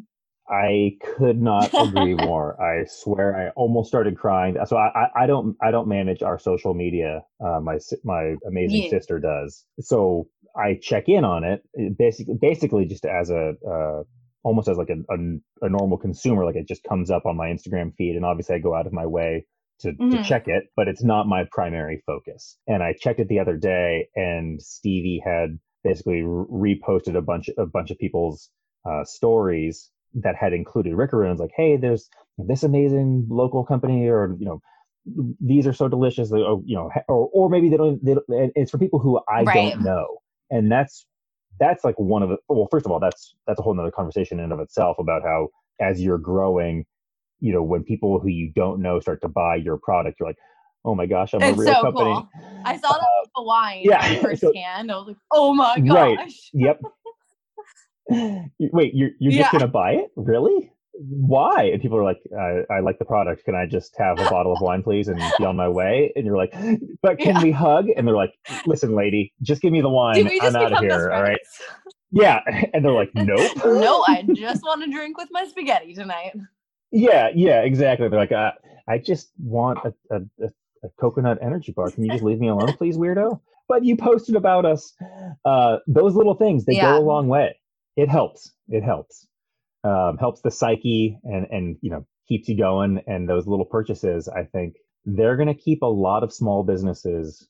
[0.49, 2.61] I could not agree more.
[2.61, 4.57] I swear, I almost started crying.
[4.67, 7.23] So I, I, I don't, I don't manage our social media.
[7.45, 8.89] Uh, my, my amazing Yeah.
[8.89, 9.65] sister does.
[9.81, 14.03] So I check in on it, it basically, basically just as a, uh,
[14.43, 16.45] almost as like a, a, a normal consumer.
[16.45, 18.93] Like it just comes up on my Instagram feed, and obviously I go out of
[18.93, 19.45] my way
[19.81, 20.23] to, to Mhm.
[20.23, 22.57] check it, but it's not my primary focus.
[22.67, 27.65] And I checked it the other day, and Stevie had basically reposted a bunch, a
[27.65, 28.49] bunch of people's
[28.89, 34.45] uh, stories that had included Rickaroons, like, hey, there's this amazing local company, or you
[34.45, 34.61] know,
[35.39, 38.03] these are so delicious, or you know, or or maybe they don't.
[38.03, 39.55] They don't it's for people who I Right.
[39.55, 40.19] don't know,
[40.49, 41.05] and that's
[41.59, 42.37] that's like one of the.
[42.49, 45.23] Well, first of all, that's that's a whole nother conversation in and of itself about
[45.23, 46.85] how as you're growing,
[47.39, 50.37] you know, when people who you don't know start to buy your product, you're like,
[50.87, 52.13] oh my gosh, I'm a It's real so company.
[52.13, 52.29] cool.
[52.65, 54.51] I saw that with the wine yeah, yeah, first so-.
[54.57, 56.17] I was like, oh my gosh.
[56.17, 56.33] Right.
[56.53, 56.81] Yep.
[58.71, 59.39] Wait, you're you're Yeah.
[59.43, 60.11] just gonna buy it?
[60.15, 60.71] Really?
[60.99, 61.65] Why?
[61.65, 63.43] And people are like, I, I like the product.
[63.45, 66.11] Can I just have a bottle of wine, please, and be on my way?
[66.15, 66.53] And you're like,
[67.03, 67.43] but can Yeah.
[67.43, 67.85] we hug?
[67.95, 68.33] And they're like,
[68.65, 70.27] listen, lady, just give me the wine.
[70.41, 71.11] I'm out of here.
[71.11, 71.39] All right.
[72.11, 72.39] Yeah.
[72.73, 73.51] And they're like, nope.
[73.63, 76.33] no, I just want to drink with my spaghetti tonight.
[76.91, 78.07] Yeah, yeah, exactly.
[78.07, 78.51] They're like, uh,
[78.87, 80.49] I just want a, a, a,
[80.83, 81.91] a coconut energy bar.
[81.91, 83.39] Can you just leave me alone, please, weirdo?
[83.67, 84.93] But you posted about us.
[85.45, 86.93] Uh, those little things, they Yeah.
[86.97, 87.59] go a long way.
[87.95, 88.51] It helps.
[88.69, 89.27] It helps.
[89.83, 93.01] Um, helps the psyche and, and, you know, keeps you going.
[93.07, 94.75] And those little purchases, I think
[95.05, 97.47] they're going to keep a lot of small businesses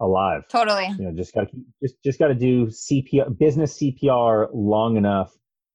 [0.00, 0.42] alive.
[0.48, 0.86] Totally.
[0.98, 5.32] You know, just got to just just got to do CPR business CPR long enough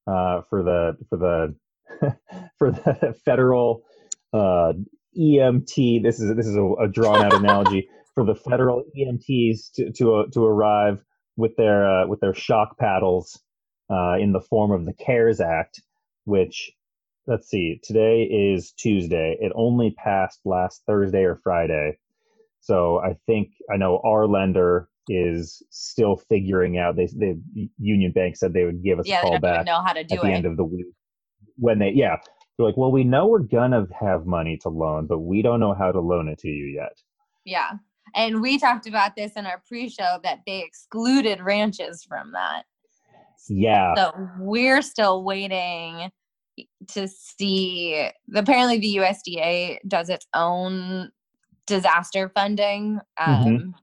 [0.08, 1.56] uh, for the for the
[2.58, 3.84] for the federal
[4.32, 4.74] uh,
[5.20, 6.04] EMT.
[6.04, 10.16] This is this is a, a drawn out analogy for the federal EMTs to to
[10.16, 11.04] uh, to arrive
[11.38, 13.42] with their uh, with their shock paddles
[13.90, 15.82] uh, in the form of the CARES Act,
[16.26, 16.72] which
[17.28, 19.38] let's see, today is Tuesday.
[19.40, 21.98] It only passed last Thursday or Friday.
[22.62, 26.96] So I think I know our lender is still figuring out.
[26.96, 27.42] They the
[27.80, 30.16] Union Bank said they would give us Yeah, a call back know how to do
[30.16, 30.34] at the it.
[30.34, 30.88] end of the week
[31.58, 32.18] when they yeah
[32.58, 35.74] they're like, well, we know we're gonna have money to loan, but we don't know
[35.74, 36.94] how to loan it to you yet.
[37.46, 37.72] yeah.
[38.16, 42.64] And we talked about this in our pre-show that they excluded ranches from that.
[43.50, 46.12] Yeah, So we're still waiting
[46.90, 48.10] to see.
[48.36, 51.12] Apparently, the USDA does its own
[51.66, 53.74] disaster funding, um, Mhm.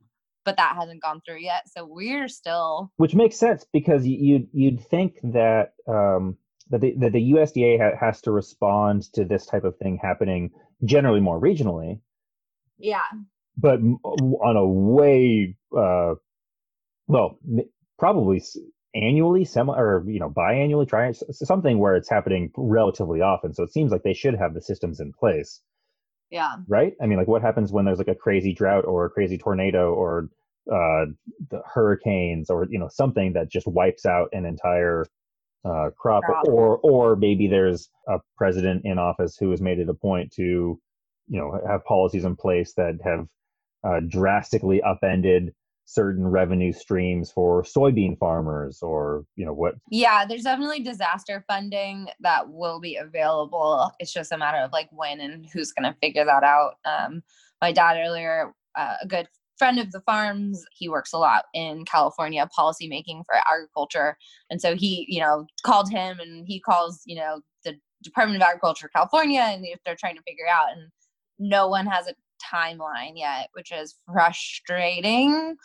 [0.44, 1.68] but that hasn't gone through yet.
[1.68, 6.36] So we're still, which makes sense because you'd you'd think that um,
[6.70, 10.50] that the, that the USDA ha- has to respond to this type of thing happening
[10.84, 12.00] generally more regionally,
[12.78, 13.02] yeah,
[13.56, 16.14] but on a way uh,
[17.06, 17.38] well
[17.98, 18.42] probably
[18.94, 23.54] annually semi or you know biannually try something where it's happening relatively often.
[23.54, 25.60] So it seems like they should have the systems in place.
[26.30, 26.94] Yeah, right?
[27.02, 29.92] I mean like what happens when there's like a crazy drought or a crazy tornado
[29.92, 30.28] or
[30.70, 31.06] uh
[31.50, 35.06] the hurricanes or you know something that just wipes out an entire
[35.64, 36.46] uh crop Crop.
[36.48, 40.80] or or maybe there's a president in office who has made it a point to
[41.28, 43.26] you know have policies in place that have
[43.84, 45.54] uh, drastically upended
[45.90, 50.24] certain revenue streams for soybean farmers or you know what yeah.
[50.24, 53.90] There's definitely disaster funding that will be available.
[53.98, 56.74] It's just a matter of like when and who's going to figure that out.
[56.84, 57.22] Um,
[57.60, 59.26] my dad earlier, uh, a good
[59.60, 64.16] friend of the farms, he works a lot in California policy making for agriculture,
[64.48, 68.48] and so he, you know, called him and he calls, you know, the Department of
[68.48, 70.90] Agriculture California, and they're trying to figure out, and
[71.38, 75.56] no one has a timeline yet, which is frustrating.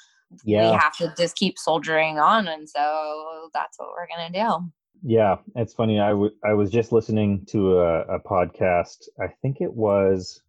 [0.44, 4.72] yeah We have to just keep soldiering on, and so that's what we're gonna do.
[5.08, 6.00] Yeah, it's funny.
[6.00, 9.08] I, w- I was just listening to a, a podcast.
[9.22, 10.42] I think it was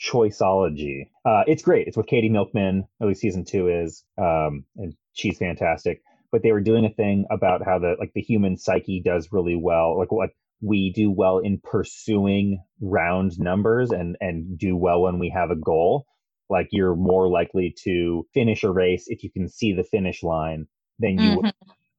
[0.00, 1.08] Choiceology.
[1.24, 1.86] Uh, it's great.
[1.88, 2.84] It's with Katie Milkman.
[3.00, 6.02] At least season two is, um, and she's fantastic.
[6.32, 9.56] But they were doing a thing about how the like the human psyche does really
[9.56, 9.98] well.
[9.98, 10.30] Like what
[10.60, 15.56] we do well in pursuing round numbers and and do well when we have a
[15.56, 16.06] goal.
[16.50, 20.66] Like you're more likely to finish a race if you can see the finish line
[20.98, 21.52] than you Mhm.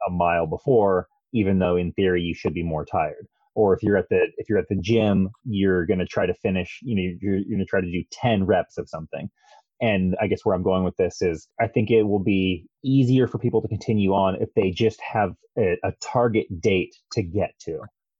[0.08, 3.98] a mile before even though in theory you should be more tired or if you're
[3.98, 7.18] at the if you're at the gym you're going to try to finish you know
[7.22, 9.30] you're, you're going to try to do 10 reps of something
[9.82, 13.28] and i guess where i'm going with this is i think it will be easier
[13.28, 17.52] for people to continue on if they just have a, a target date to get
[17.60, 17.80] to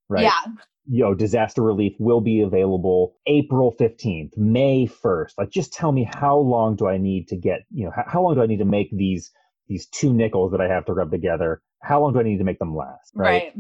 [0.10, 0.54] right Yeah,
[0.88, 5.32] you know, disaster relief will be available April 15th, May 1st.
[5.38, 8.22] Like, just tell me how long do I need to get, you know, how, how
[8.22, 9.32] long do I need to make these,
[9.68, 11.62] these two nickels that I have to rub together?
[11.82, 13.12] How long do I need to make them last?
[13.16, 13.54] right.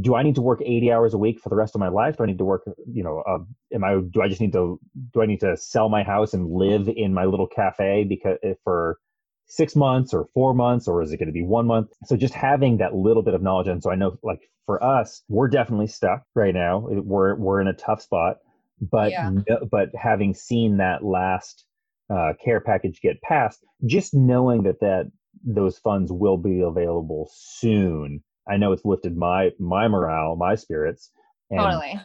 [0.00, 2.16] Do I need to work 80 hours a week for the rest of my life?
[2.16, 3.38] Do I need to work, you know, uh,
[3.72, 4.80] am I, do I just need to,
[5.12, 8.98] do I need to sell my house and live in my little cafe because for
[9.46, 11.90] six months or four months, or is it going to be one month?
[12.06, 13.68] So just having that little bit of knowledge.
[13.68, 16.86] And so I know like for us, we're definitely stuck right now.
[16.88, 18.38] We're, we're in a tough spot,
[18.80, 19.30] but, Yeah.
[19.48, 21.66] no, but having seen that last
[22.10, 25.10] uh, care package get passed, just knowing that that
[25.44, 28.22] those funds will be available soon.
[28.48, 31.10] I know it's lifted my, my morale, my spirits.
[31.50, 32.00] And Totally.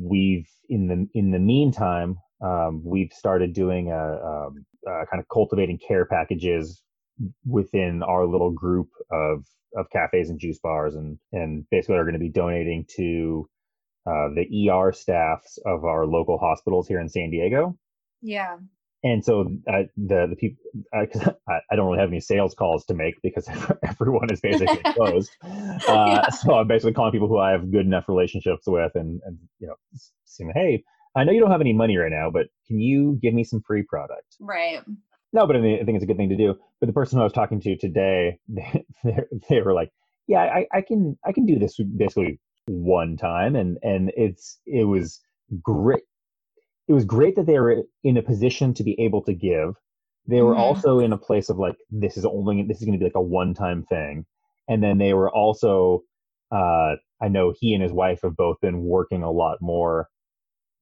[0.00, 5.26] we've in the in the meantime um, we've started doing a, um, uh, kind of
[5.32, 6.82] cultivating care packages
[7.46, 9.44] within our little group of
[9.76, 13.48] of cafes and juice bars and and basically are going to be donating to
[14.06, 17.76] uh, the ER staffs of our local hospitals here in San Diego
[18.22, 18.56] Yeah.
[19.04, 19.42] And so
[19.72, 20.62] uh, the the people
[21.00, 23.48] because I, I, don't really have any sales calls to make because
[23.82, 25.30] everyone is basically closed.
[25.42, 26.28] Uh, yeah.
[26.30, 29.68] So I'm basically calling people who I have good enough relationships with, and and you
[29.68, 29.74] know,
[30.24, 30.82] saying, hey,
[31.16, 33.62] I know you don't have any money right now, but can you give me some
[33.66, 34.36] free product?
[34.40, 34.80] Right.
[35.32, 36.54] No, but I, mean, I think it's a good thing to do.
[36.80, 39.16] But the person who I was talking to today, they, they,
[39.48, 39.90] they were like,
[40.26, 44.84] yeah, I, I can I can do this basically one time, and and it's it
[44.84, 45.20] was
[45.62, 46.02] great
[46.88, 49.74] it was great that they were in a position to be able to give.
[50.26, 50.60] They were mm-hmm.
[50.60, 53.14] also in a place of like, this is only, this is going to be like
[53.14, 54.24] a one time thing.
[54.68, 56.02] And then they were also,
[56.50, 60.08] uh, I know he and his wife have both been working a lot more,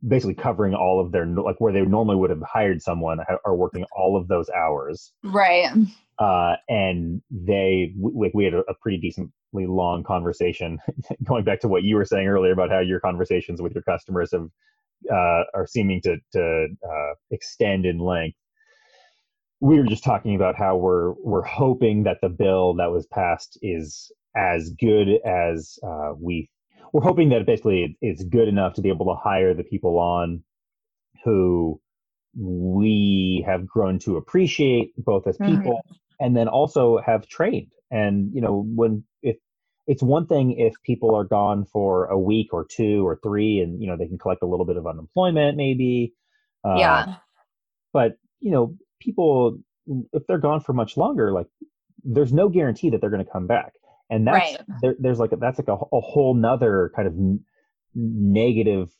[0.07, 3.85] basically covering all of their, like where they normally would have hired someone, are working
[3.97, 5.13] all of those hours.
[5.25, 5.71] Right.
[6.19, 9.33] Uh, and they, like, we had a, a pretty decently
[9.67, 10.79] long conversation
[11.25, 14.31] going back to what you were saying earlier about how your conversations with your customers
[14.33, 14.49] have
[15.11, 18.37] uh, are seeming to to uh, extend in length.
[19.61, 23.59] We were just talking about how we're we're hoping that the bill that was passed
[23.63, 26.51] is as good as uh, we.
[26.93, 30.43] We're hoping that basically it's good enough to be able to hire the people on
[31.25, 31.81] who
[32.39, 35.57] we have grown to appreciate both as mm-hmm.
[35.57, 36.25] people mm-hmm.
[36.25, 37.73] and then also have trained.
[37.91, 39.37] And you know, when if
[39.87, 43.81] it's one thing if people are gone for a week or two or three and
[43.81, 46.13] you know they can collect a little bit of unemployment maybe
[46.65, 47.15] uh, yeah
[47.93, 49.59] but you know people
[50.13, 51.47] if they're gone for much longer like
[52.03, 53.73] there's no guarantee that they're going to come back
[54.11, 54.61] and that's right.
[54.83, 57.41] there, there's like a, that's like a, a whole nother kind of n-
[57.95, 58.91] negative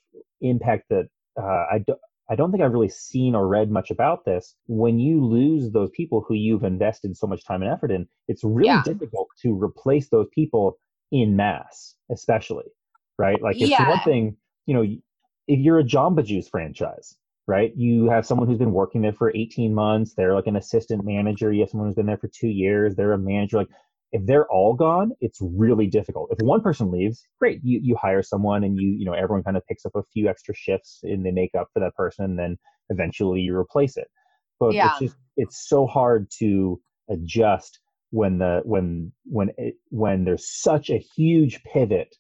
[0.41, 1.09] impact that
[1.41, 1.95] uh, I, do,
[2.29, 4.57] I don't think I've really seen or read much about this.
[4.67, 8.43] When you lose those people who you've invested so much time and effort in, it's
[8.43, 8.83] really yeah.
[8.85, 10.79] difficult to replace those people
[11.13, 12.65] in mass, especially,
[13.19, 13.41] right?
[13.41, 13.89] Like it's yeah.
[13.89, 17.17] one thing, you know, if you're a Jamba Juice franchise,
[17.47, 17.73] right?
[17.77, 20.15] You have someone who's been working there for 18 months.
[20.15, 21.53] They're like an assistant manager.
[21.53, 22.97] You have someone who's been there for two years.
[22.97, 23.59] They're a manager.
[23.59, 23.69] Like
[24.13, 26.31] if they're all gone, it's really difficult.
[26.31, 29.57] If one person leaves, great, you you hire someone and you you know everyone kind
[29.57, 32.39] of picks up a few extra shifts and they make up for that person, and
[32.39, 32.59] then
[32.91, 34.09] eventually you replace it.
[34.61, 34.91] But yeah.
[34.91, 36.81] it's just it's so hard to
[37.11, 37.81] adjust
[38.11, 42.15] when the when when it, when there's such a huge pivot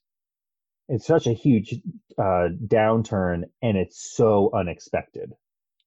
[0.88, 1.74] it's such a huge
[2.18, 5.32] uh, downturn and it's so unexpected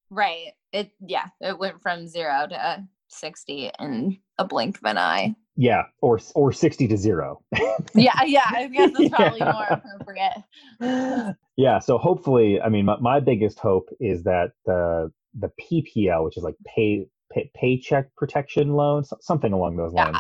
[0.10, 5.36] right it yeah it went from zero to 60 in a blink of an eye
[5.62, 7.42] yeah, or or sixty to zero.
[7.94, 9.52] yeah, yeah, I guess that's probably yeah.
[9.52, 11.36] more appropriate.
[11.58, 16.38] yeah, so hopefully, I mean, my, my biggest hope is that the the PPL, which
[16.38, 20.16] is like pay, pay paycheck protection loan, something along those lines.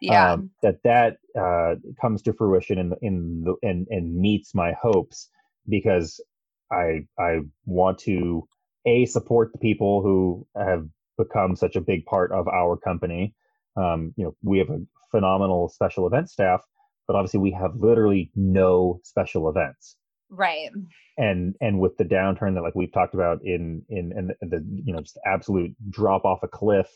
[0.00, 0.12] Yeah.
[0.12, 0.32] yeah.
[0.34, 5.28] Um, that that uh, comes to fruition in in the and and meets my hopes
[5.68, 6.22] because
[6.70, 8.46] I I want to
[8.86, 10.86] a support the people who have
[11.18, 13.34] become such a big part of our company
[13.78, 16.62] um, you know, we have a phenomenal special event staff,
[17.06, 19.96] but obviously we have literally no special events.
[20.30, 20.70] Right.
[21.16, 24.92] And and with the downturn that like we've talked about in in and the you
[24.92, 26.88] know just absolute drop off a cliff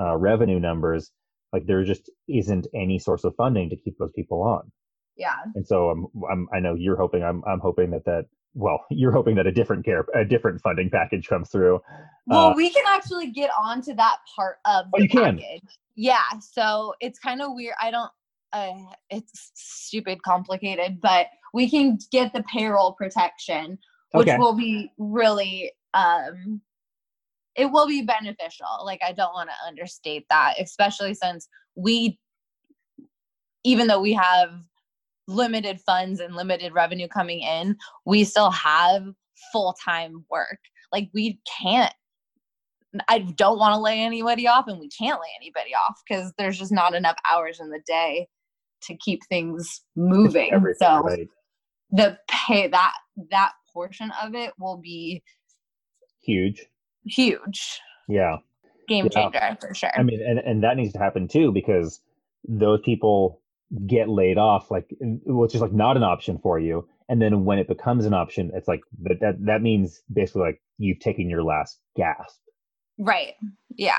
[0.00, 1.10] uh, revenue numbers,
[1.52, 4.70] like there just isn't any source of funding to keep those people on.
[5.16, 5.34] Yeah.
[5.54, 9.12] And so I'm, I'm I know you're hoping I'm I'm hoping that that well, you're
[9.12, 11.80] hoping that a different care, a different funding package comes through.
[12.26, 15.40] Well, uh, we can actually get onto that part of oh, the oh, you package.
[15.40, 15.60] Can.
[15.96, 17.74] Yeah, so it's kind of weird.
[17.80, 18.10] I don't.
[18.52, 23.78] Uh, it's stupid complicated, but we can get the payroll protection,
[24.12, 24.38] which okay.
[24.38, 26.60] will be really um
[27.56, 28.66] it will be beneficial.
[28.84, 32.18] Like I don't want to understate that, especially since we
[33.64, 34.50] even though we have
[35.30, 39.06] limited funds and limited revenue coming in, we still have
[39.52, 40.58] full time work.
[40.92, 41.92] Like we can't,
[43.08, 46.58] I don't want to lay anybody off and we can't lay anybody off because there's
[46.58, 48.28] just not enough hours in the day
[48.82, 50.50] to keep things moving.
[50.78, 51.28] so right.
[51.90, 52.94] the pay that
[53.30, 55.22] that portion of it will be
[56.22, 56.66] huge.
[57.04, 57.80] Huge.
[58.08, 58.36] Yeah.
[58.88, 59.54] Game changer yeah.
[59.54, 59.92] for sure.
[59.96, 62.00] I mean, and, and that needs to happen too because
[62.48, 63.40] those people
[63.86, 66.88] get laid off like which is like not an option for you.
[67.08, 70.62] And then when it becomes an option it's like that that, that means basically like
[70.78, 72.40] you've taken your last gasp.
[72.98, 73.34] Right.
[73.76, 73.98] Yeah.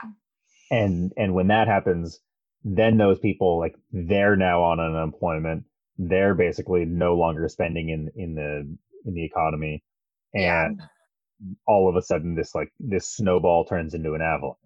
[0.69, 2.19] And and when that happens
[2.63, 5.65] then those people like they're now on unemployment.
[5.97, 9.83] They're basically no longer spending in in the in the economy.
[10.33, 10.85] And yeah.
[11.67, 14.57] All of a sudden this like this snowball turns into an avalanche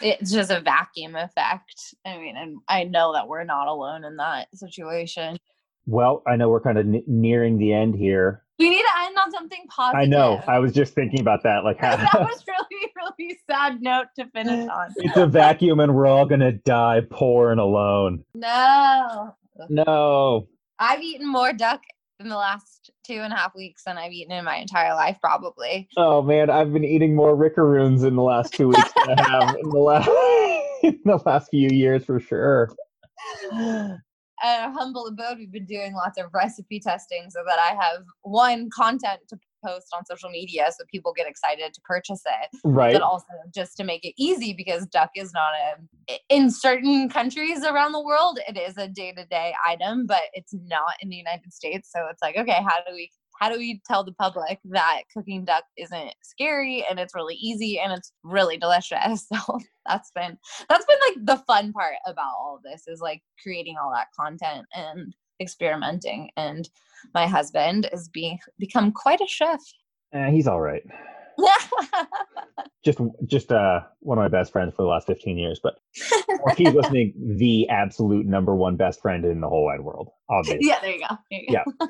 [0.00, 1.94] it's just a vacuum effect.
[2.06, 5.38] I mean, and I know that we're not alone in that situation.
[5.86, 8.44] Well, I know we're kind of n- nearing the end here.
[8.60, 10.00] We need to end on something positive.
[10.00, 10.40] I know.
[10.46, 11.64] I was just thinking about that.
[11.64, 14.92] Like, how- that was really, really really sad note to finish on.
[14.96, 18.24] It's a vacuum and we're all gonna die poor and alone.
[18.34, 19.34] No.
[19.68, 20.48] No.
[20.78, 21.82] I've eaten more duck
[22.20, 25.18] in the last two and a half weeks than I've eaten in my entire life,
[25.20, 25.88] probably.
[25.96, 29.56] Oh man, I've been eating more Rickaroons in the last two weeks than I have
[29.56, 30.08] in the last
[30.82, 32.74] in the last few years for sure.
[34.40, 38.70] At Humble Abode, we've been doing lots of recipe testing so that I have one
[38.70, 42.92] content to post on social media so people get excited to purchase it Right.
[42.92, 45.52] but also just to make it easy because duck is not
[46.08, 50.94] a in certain countries around the world it is a day-to-day item but it's not
[51.00, 54.02] in the united states so it's like okay how do we how do we tell
[54.02, 59.26] the public that cooking duck isn't scary and it's really easy and it's really delicious
[59.32, 60.36] so that's been
[60.68, 64.66] that's been like the fun part about all this is like creating all that content
[64.74, 66.68] and experimenting and
[67.14, 69.60] my husband is being become quite a chef
[70.12, 70.82] Eh, he's all right.
[72.84, 75.74] Just just uh one of my best friends for the last 15 years, but
[76.40, 80.10] or he's listening, the absolute number one best friend in the whole wide world.
[80.30, 80.66] Obviously.
[80.68, 81.72] yeah there you go, there you go.
[81.80, 81.86] Yeah.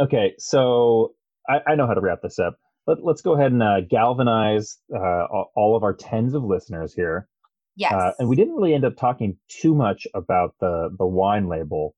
[0.00, 1.14] Okay, so
[1.48, 2.56] I, I know how to wrap this up.
[2.86, 6.94] Let, let's go ahead and uh, galvanize uh, all all of our tens of listeners
[6.94, 7.28] here.
[7.76, 11.48] yes Uh, and we didn't really end up talking too much about the the wine
[11.48, 11.94] label.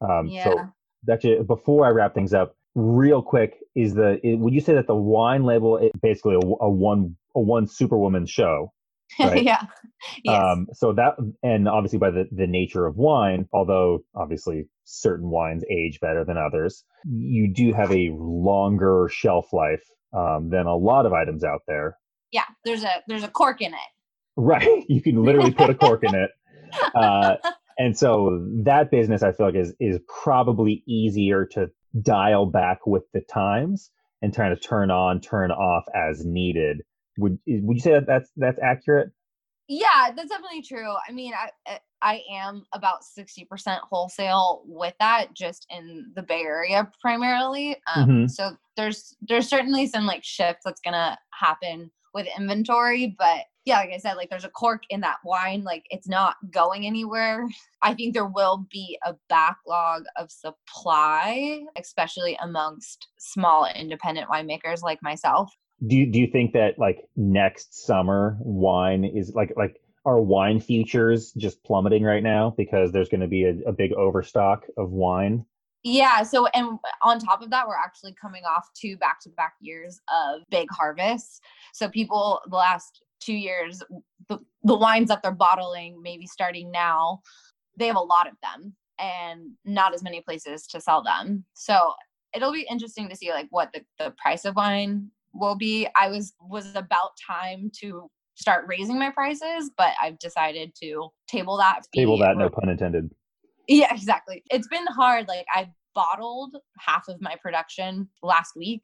[0.00, 4.60] Um, yeah So actually, before I wrap things up, real quick, is the would you
[4.60, 8.72] say that the wine label is basically a, a one a one superwoman show?
[9.20, 9.42] right.
[9.42, 9.62] yeah
[10.22, 15.30] yes Um, so that, and obviously by the, the nature of wine, although obviously certain
[15.30, 19.82] wines age better than others, you do have a longer shelf life
[20.12, 21.96] um, than a lot of items out there.
[22.32, 23.90] yeah there's a there's a cork in it
[24.38, 24.84] Right.
[24.88, 26.30] You can literally put a cork in it.
[26.94, 27.34] Uh,
[27.78, 31.70] and so that business, I feel like, is is probably easier to
[32.02, 36.82] dial back with the times and trying to turn on, turn off as needed.
[37.18, 39.10] Would would you say that that's that's accurate?
[39.70, 41.34] yeah that's definitely true i mean
[41.66, 43.44] i I- am about 60%
[43.82, 48.30] wholesale with that just in the bay area primarily um, Mhm.
[48.30, 53.90] so there's there's certainly some like shift that's gonna happen with inventory but yeah like
[53.92, 57.46] i said like there's a cork in that wine like it's not going anywhere
[57.82, 65.02] i think there will be a backlog of supply especially amongst small independent winemakers like
[65.02, 65.52] myself
[65.86, 70.58] Do you, do you think that like next summer wine is like like are wine
[70.58, 74.90] futures just plummeting right now because there's going to be a, a big overstock of
[74.90, 75.44] wine?
[75.84, 76.22] Yeah.
[76.22, 80.00] So, and on top of that, we're actually coming off two back to back years
[80.08, 81.40] of big harvests.
[81.74, 83.82] So, people, the last two years,
[84.28, 87.20] the, the wines that they're bottling, maybe starting now,
[87.76, 91.44] they have a lot of them and not as many places to sell them.
[91.54, 91.92] So,
[92.34, 95.88] it'll be interesting to see like what the, the price of wine will be.
[95.96, 101.56] I was was about time to start raising my prices, but I've decided to table
[101.58, 101.82] that.
[101.94, 103.10] Table that, no pun intended.
[103.66, 104.42] yeah, exactly.
[104.50, 105.28] It's been hard.
[105.28, 108.82] Like I bottled half of my production last week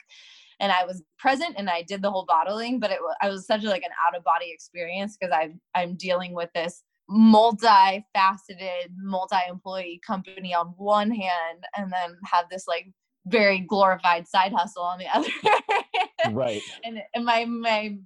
[0.60, 3.46] and I was present and I did the whole bottling, but it was I was
[3.46, 8.92] such a, like an out of body experience because I I'm dealing with this multi-faceted,
[8.96, 12.86] multi-employee company on one hand and then have this like
[13.26, 15.28] very glorified side hustle on the other.
[16.32, 16.62] Right.
[16.84, 17.96] and, and my my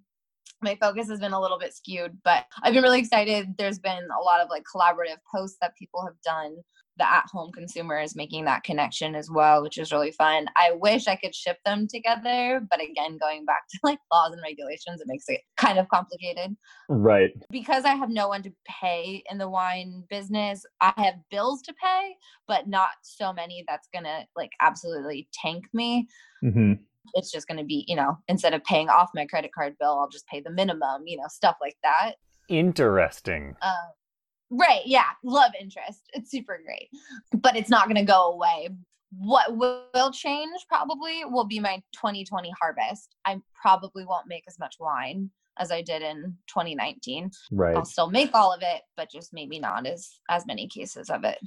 [0.60, 4.08] my focus has been a little bit skewed but i've been really excited there's been
[4.18, 6.56] a lot of like collaborative posts that people have done
[6.98, 10.72] the at home consumer is making that connection as well which is really fun i
[10.72, 15.00] wish i could ship them together but again going back to like laws and regulations
[15.00, 16.56] it makes it kind of complicated
[16.88, 17.32] Right.
[17.50, 21.74] because i have no one to pay in the wine business i have bills to
[21.82, 22.14] pay
[22.46, 26.08] but not so many that's gonna like absolutely tank me
[26.42, 26.74] hmm
[27.14, 29.98] it's just going to be, you know, instead of paying off my credit card bill,
[29.98, 32.12] I'll just pay the minimum, you know, stuff like that.
[32.48, 33.54] Interesting.
[33.62, 33.74] Uh,
[34.50, 34.82] right.
[34.84, 35.04] Yeah.
[35.24, 36.02] Love interest.
[36.12, 36.88] It's super great,
[37.42, 38.68] but it's not going to go away.
[39.16, 43.16] What will change probably will be my 2020 harvest.
[43.24, 47.30] I probably won't make as much wine as I did in 2019.
[47.50, 47.76] Right.
[47.76, 51.24] I'll still make all of it, but just maybe not as as many cases of
[51.24, 51.38] it.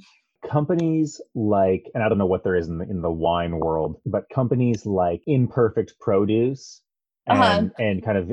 [0.50, 4.00] companies like and i don't know what there is in the, in the wine world
[4.04, 6.82] but companies like imperfect produce
[7.26, 7.70] and Uh-huh.
[7.78, 8.30] and kind of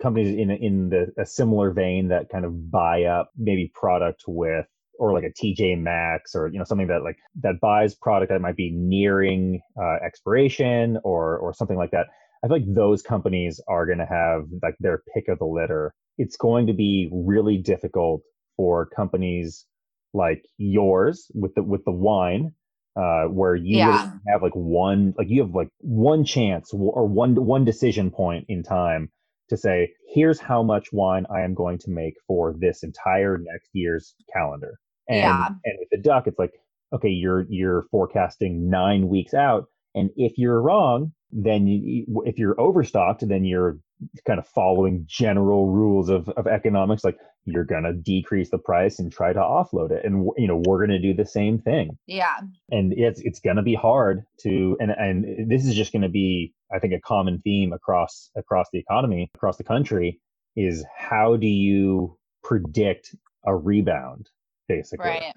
[0.00, 4.66] companies in in the a similar vein that kind of buy up maybe product with
[4.98, 8.40] or like a TJ Maxx or you know something that like that buys product that
[8.40, 12.06] might be nearing uh, expiration or or something like that.
[12.44, 15.94] I feel like those companies are going to have like their pick of the litter.
[16.18, 18.22] It's going to be really difficult
[18.56, 19.66] for companies
[20.14, 22.52] like yours with the with the wine
[22.96, 24.10] uh where you Yeah.
[24.28, 28.62] have like one like you have like one chance or one one decision point in
[28.62, 29.10] time
[29.48, 33.68] to say, here's how much wine I am going to make for this entire next
[33.72, 34.78] year's calendar.
[35.08, 35.48] And, Yeah.
[35.64, 36.52] and with the duck, it's like,
[36.92, 42.60] okay, you're you're forecasting nine weeks out, and if you're wrong, then you, if you're
[42.60, 43.78] overstocked, then you're
[44.26, 49.10] kind of following general rules of, of economics, like you're gonna decrease the price and
[49.12, 52.36] try to offload it, and you know we're gonna do the same thing Yeah.
[52.70, 56.08] and it's it's going to be hard to and and this is just going to
[56.08, 60.20] be i think a common theme across across the economy across the country
[60.56, 63.14] is how do you predict
[63.46, 64.28] a rebound
[64.68, 65.34] basically Right.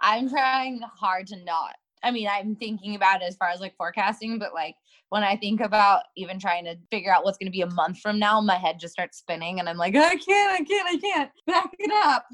[0.00, 1.76] I'm trying hard to not.
[2.02, 4.76] I mean, I'm thinking about as far as like forecasting, but like
[5.10, 7.98] when I think about even trying to figure out what's going to be a month
[7.98, 10.96] from now, my head just starts spinning and I'm like, I can't, I can't, I
[10.98, 11.30] can't.
[11.46, 12.26] Back it up.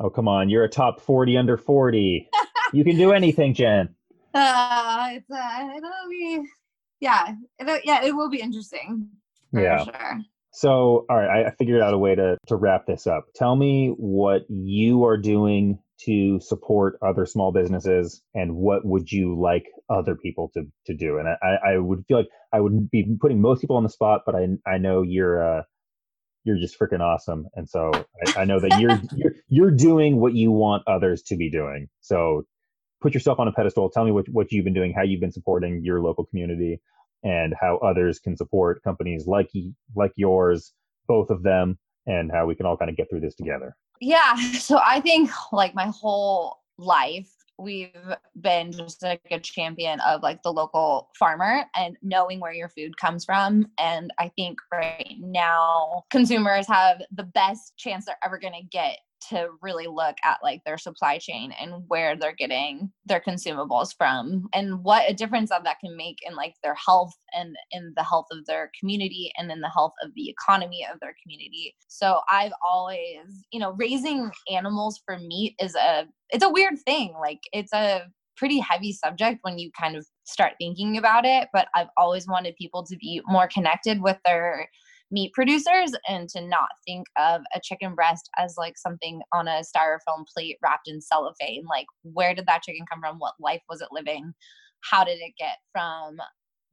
[0.00, 2.28] oh come on you're a top 40 under 40
[2.72, 3.88] you can do anything jen
[4.34, 6.42] Uh, it's uh, it'll be,
[7.00, 9.08] yeah, it'll, yeah, it will be interesting.
[9.52, 9.84] Yeah.
[9.84, 10.20] Sure.
[10.52, 13.56] so all right I, I figured out a way to to wrap this up tell
[13.56, 19.66] me what you are doing to support other small businesses and what would you like
[19.90, 21.18] other people to to do?
[21.18, 24.22] And i i would feel like i would be putting most people on the spot
[24.26, 25.62] but i i know you're uh
[26.44, 27.46] you're just freaking awesome.
[27.54, 27.92] And so
[28.26, 31.88] I, I know that you're you're you're doing what you want others to be doing.
[32.00, 32.44] So
[33.00, 33.90] put yourself on a pedestal.
[33.90, 36.80] Tell me what what you've been doing how you've been supporting your local community
[37.22, 39.50] and how others can support companies like
[39.96, 40.72] like yours
[41.08, 44.36] both of them and how we can all kind of get through this together Yeah.
[44.58, 47.90] So I think like my whole life, we've
[48.40, 52.96] been just like a champion of like the local farmer and knowing where your food
[52.98, 53.66] comes from.
[53.78, 58.98] And I think right now consumers have the best chance they're ever going to get
[59.30, 64.48] to really look at like their supply chain and where they're getting their consumables from
[64.54, 68.02] and what a difference that that can make in like their health and in the
[68.02, 71.74] health of their community and in the health of the economy of their community.
[71.88, 77.14] So i've always you know raising animals for meat is a it's a weird thing
[77.20, 78.02] like it's a
[78.36, 82.54] pretty heavy subject when you kind of start thinking about it but i've always wanted
[82.56, 84.68] people to be more connected with their
[85.10, 89.62] meat producers and to not think of a chicken breast as like something on a
[89.62, 91.64] styrofoam plate wrapped in cellophane.
[91.68, 93.18] Like, where did that chicken come from?
[93.18, 94.32] What life was it living?
[94.80, 96.18] How did it get from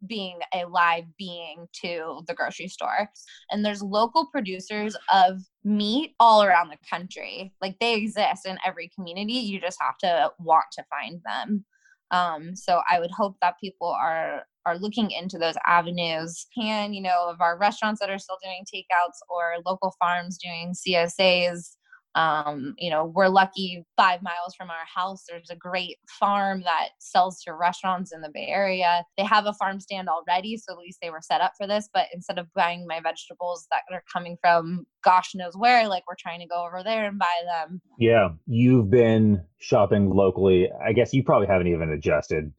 [0.05, 3.09] being a live being to the grocery store?
[3.49, 7.53] And there's local producers of meat all around the country.
[7.61, 9.33] Like, they exist in every community.
[9.33, 11.65] You just have to want to find them.
[12.11, 16.47] Um, so I would hope that people are are looking into those avenues.
[16.57, 20.73] Can you know of our restaurants that are still doing takeouts or local farms doing
[20.73, 21.75] CSAs.
[22.15, 25.25] Um, you know, we're lucky five miles from our house.
[25.27, 29.03] There's a great farm that sells to restaurants in the Bay Area.
[29.17, 31.89] They have a farm stand already, so at least they were set up for this.
[31.93, 36.15] But instead of buying my vegetables that are coming from gosh knows where, like we're
[36.17, 37.81] trying to go over there and buy them.
[37.99, 42.51] yeah you've been shopping locally i guess you probably haven't even adjusted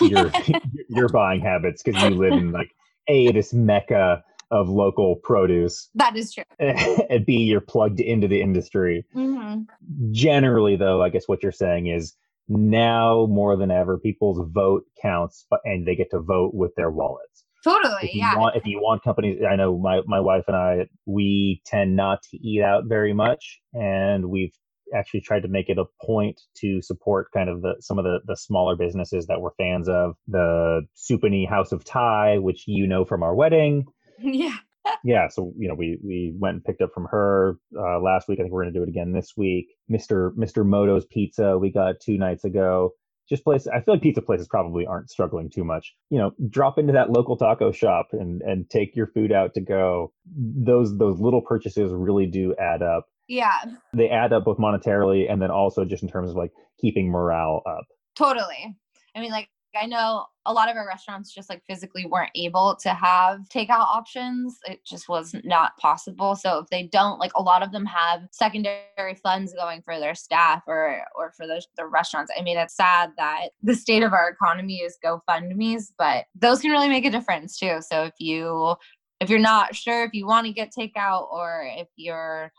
[0.00, 0.30] your
[0.88, 2.70] your buying habits because you live in like
[3.08, 6.44] a this mecca of local produce That is true.
[6.58, 9.62] and b you're plugged into the industry hmm
[10.10, 12.14] generally though i guess what you're saying is
[12.48, 17.44] now more than ever people's vote counts and they get to vote with their wallets
[17.64, 17.94] Totally.
[18.08, 18.36] if you Yeah.
[18.36, 22.22] want if you want companies i know my, my wife and i we tend not
[22.30, 24.52] to eat out very much and we've
[24.94, 28.20] actually tried to make it a point to support kind of the some of the
[28.26, 33.04] the smaller businesses that we're fans of the supani house of thai which you know
[33.04, 33.84] from our wedding
[34.22, 34.56] yeah.
[35.04, 38.38] yeah so you know we we went and picked up from her uh, last week
[38.38, 41.70] i think we're going to do it again this week mr mr moto's pizza we
[41.70, 42.90] got two nights ago
[43.28, 43.66] just place.
[43.66, 47.10] i feel like pizza places probably aren't struggling too much you know drop into that
[47.10, 51.92] local taco shop and and take your food out to go those those little purchases
[51.92, 53.52] really do add up Yeah.
[53.92, 57.62] they add up both monetarily and then also just in terms of like keeping morale
[57.66, 57.84] up
[58.18, 58.76] Totally.
[59.14, 59.48] I mean, like,
[59.80, 63.80] I know a lot of our restaurants just like physically weren't able to have takeout
[63.80, 64.58] options.
[64.66, 66.34] It just was not possible.
[66.34, 70.14] So if they don't, like a lot of them have secondary funds going for their
[70.14, 72.32] staff or or for the, the restaurants.
[72.36, 76.70] I mean, it's sad that the state of our economy is GoFundMe's, but those can
[76.70, 77.78] really make a difference too.
[77.80, 78.74] So if you
[79.20, 82.52] if you're not sure if you want to get takeout or if you're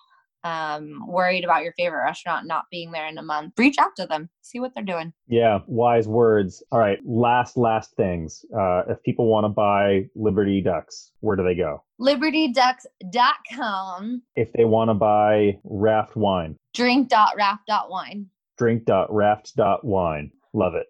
[0.44, 4.06] um, worried about your favorite restaurant not being there in a month, reach out to
[4.06, 5.14] them, see what they're doing.
[5.28, 6.64] Yeah, wise words.
[6.72, 8.46] All right, last last things.
[8.58, 11.84] Uh, if people want to buy Liberty Ducks, where do they go?
[12.00, 18.28] LibertyDucks.com, If they want to buy Raft wine, drink.raft.wine.
[18.58, 20.32] drink.raft.wine.
[20.54, 20.88] Love it.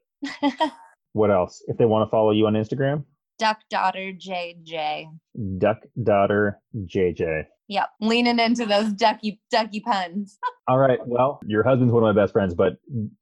[1.14, 1.64] What else?
[1.68, 3.04] If they want to follow you on Instagram,
[3.40, 5.08] Duck Daughter JJ.
[5.58, 7.46] Duck Daughter JJ.
[7.70, 10.40] Yep, leaning into those ducky ducky puns.
[10.68, 11.00] All right.
[11.06, 12.74] Well, your husband's one of my best friends, but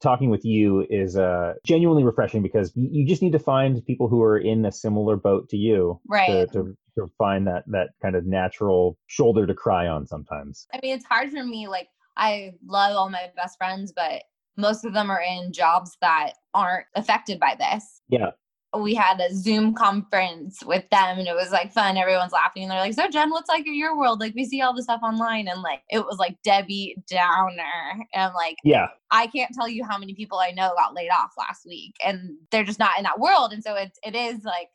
[0.02, 4.22] talking with you is uh, genuinely refreshing because you just need to find people who
[4.22, 6.28] are in a similar boat to you, right?
[6.28, 10.66] To, to, to find that that kind of natural shoulder to cry on sometimes.
[10.74, 11.68] I mean, it's hard for me.
[11.68, 14.24] Like, I love all my best friends, but
[14.56, 18.02] most of them are in jobs that aren't affected by this.
[18.08, 18.32] Yeah
[18.78, 21.98] we had a Zoom conference with them and it was like fun.
[21.98, 24.20] Everyone's laughing and they're like, So Jen, what's like your world?
[24.20, 28.06] Like we see all the stuff online and like it was like Debbie Downer.
[28.14, 28.88] And like Yeah.
[29.10, 32.38] I can't tell you how many people I know got laid off last week and
[32.52, 33.54] they're just not in that world.
[33.54, 34.68] And so it's it is like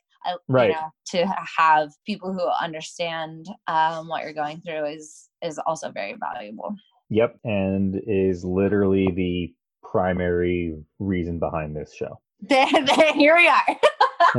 [0.47, 0.69] right.
[0.69, 5.91] you know, to have people who understand um, what you're going through is is also
[5.91, 6.75] very valuable.
[7.09, 7.37] Yep.
[7.43, 9.53] And is literally the
[9.87, 12.19] primary reason behind this show.
[12.49, 13.77] There, there, here we are.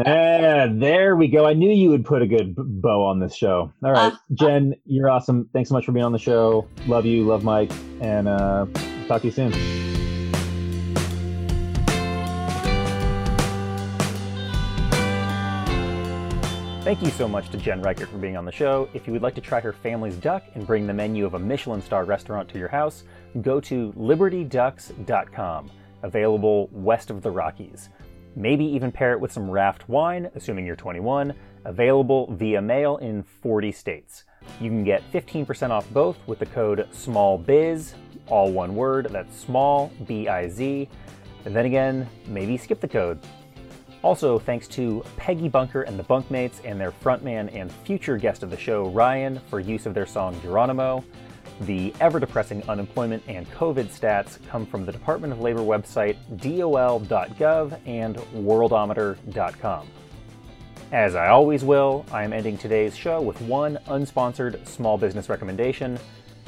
[0.05, 1.47] yeah, there we go.
[1.47, 3.73] I knew you would put a good bow on this show.
[3.83, 5.49] All right, uh, Jen, you're awesome.
[5.53, 6.69] Thanks so much for being on the show.
[6.87, 8.67] Love you, love Mike, and uh,
[9.09, 9.53] talk to you soon.
[16.83, 18.91] Thank you so much to Jen Reichardt for being on the show.
[18.93, 21.39] If you would like to try her family's duck and bring the menu of a
[21.39, 23.05] Michelin star restaurant to your house,
[23.41, 25.71] go to libertyducks.com
[26.05, 27.89] available west of the Rockies.
[28.37, 33.23] Maybe even pair it with some raft wine, assuming you're 21, available via mail in
[33.23, 34.25] 40 states.
[34.61, 37.95] You can get 15% off both with the code SMALLBIZ,
[38.29, 40.89] all one word, that's small, B I Z.
[41.45, 43.19] And then again, maybe skip the code.
[44.03, 48.51] Also, thanks to Peggy Bunker and the Bunkmates and their frontman and future guest of
[48.51, 51.03] the show, Ryan, for use of their song Geronimo.
[51.61, 57.79] The ever depressing unemployment and COVID stats come from the Department of Labor website dol.gov
[57.87, 59.89] and worldometer.com.
[60.93, 65.99] As I always will, I am ending today's show with one unsponsored small business recommendation.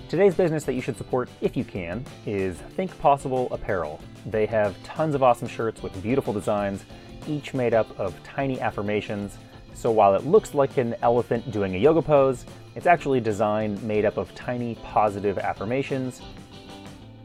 [0.08, 4.00] Today's business that you should support if you can is Think Possible Apparel.
[4.26, 6.84] They have tons of awesome shirts with beautiful designs,
[7.26, 9.38] each made up of tiny affirmations.
[9.74, 12.44] So while it looks like an elephant doing a yoga pose,
[12.76, 16.20] it's actually a design made up of tiny positive affirmations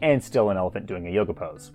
[0.01, 1.71] and still an elephant doing a yoga pose.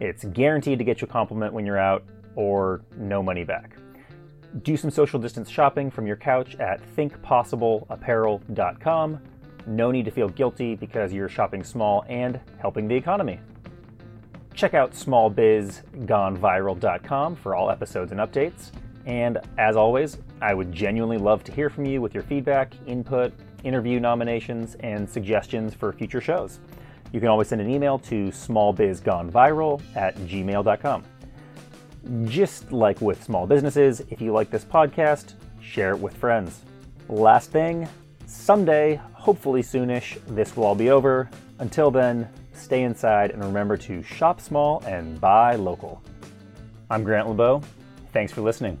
[0.00, 2.02] It's guaranteed to get you a compliment when you're out
[2.34, 3.76] or no money back.
[4.62, 9.18] Do some social distance shopping from your couch at thinkpossibleapparel.com.
[9.66, 13.38] No need to feel guilty because you're shopping small and helping the economy.
[14.54, 18.70] Check out smallbizgoneviral.com for all episodes and updates.
[19.04, 23.32] And as always, I would genuinely love to hear from you with your feedback, input,
[23.62, 26.60] interview nominations, and suggestions for future shows.
[27.12, 31.02] You can always send an email to smallbizgoneviral at gmail.com.
[32.26, 36.60] Just like with small businesses, if you like this podcast, share it with friends.
[37.08, 37.88] Last thing,
[38.26, 41.30] someday, hopefully soonish, this will all be over.
[41.58, 46.02] Until then, stay inside and remember to shop small and buy local.
[46.90, 47.62] I'm Grant LeBeau.
[48.12, 48.78] Thanks for listening.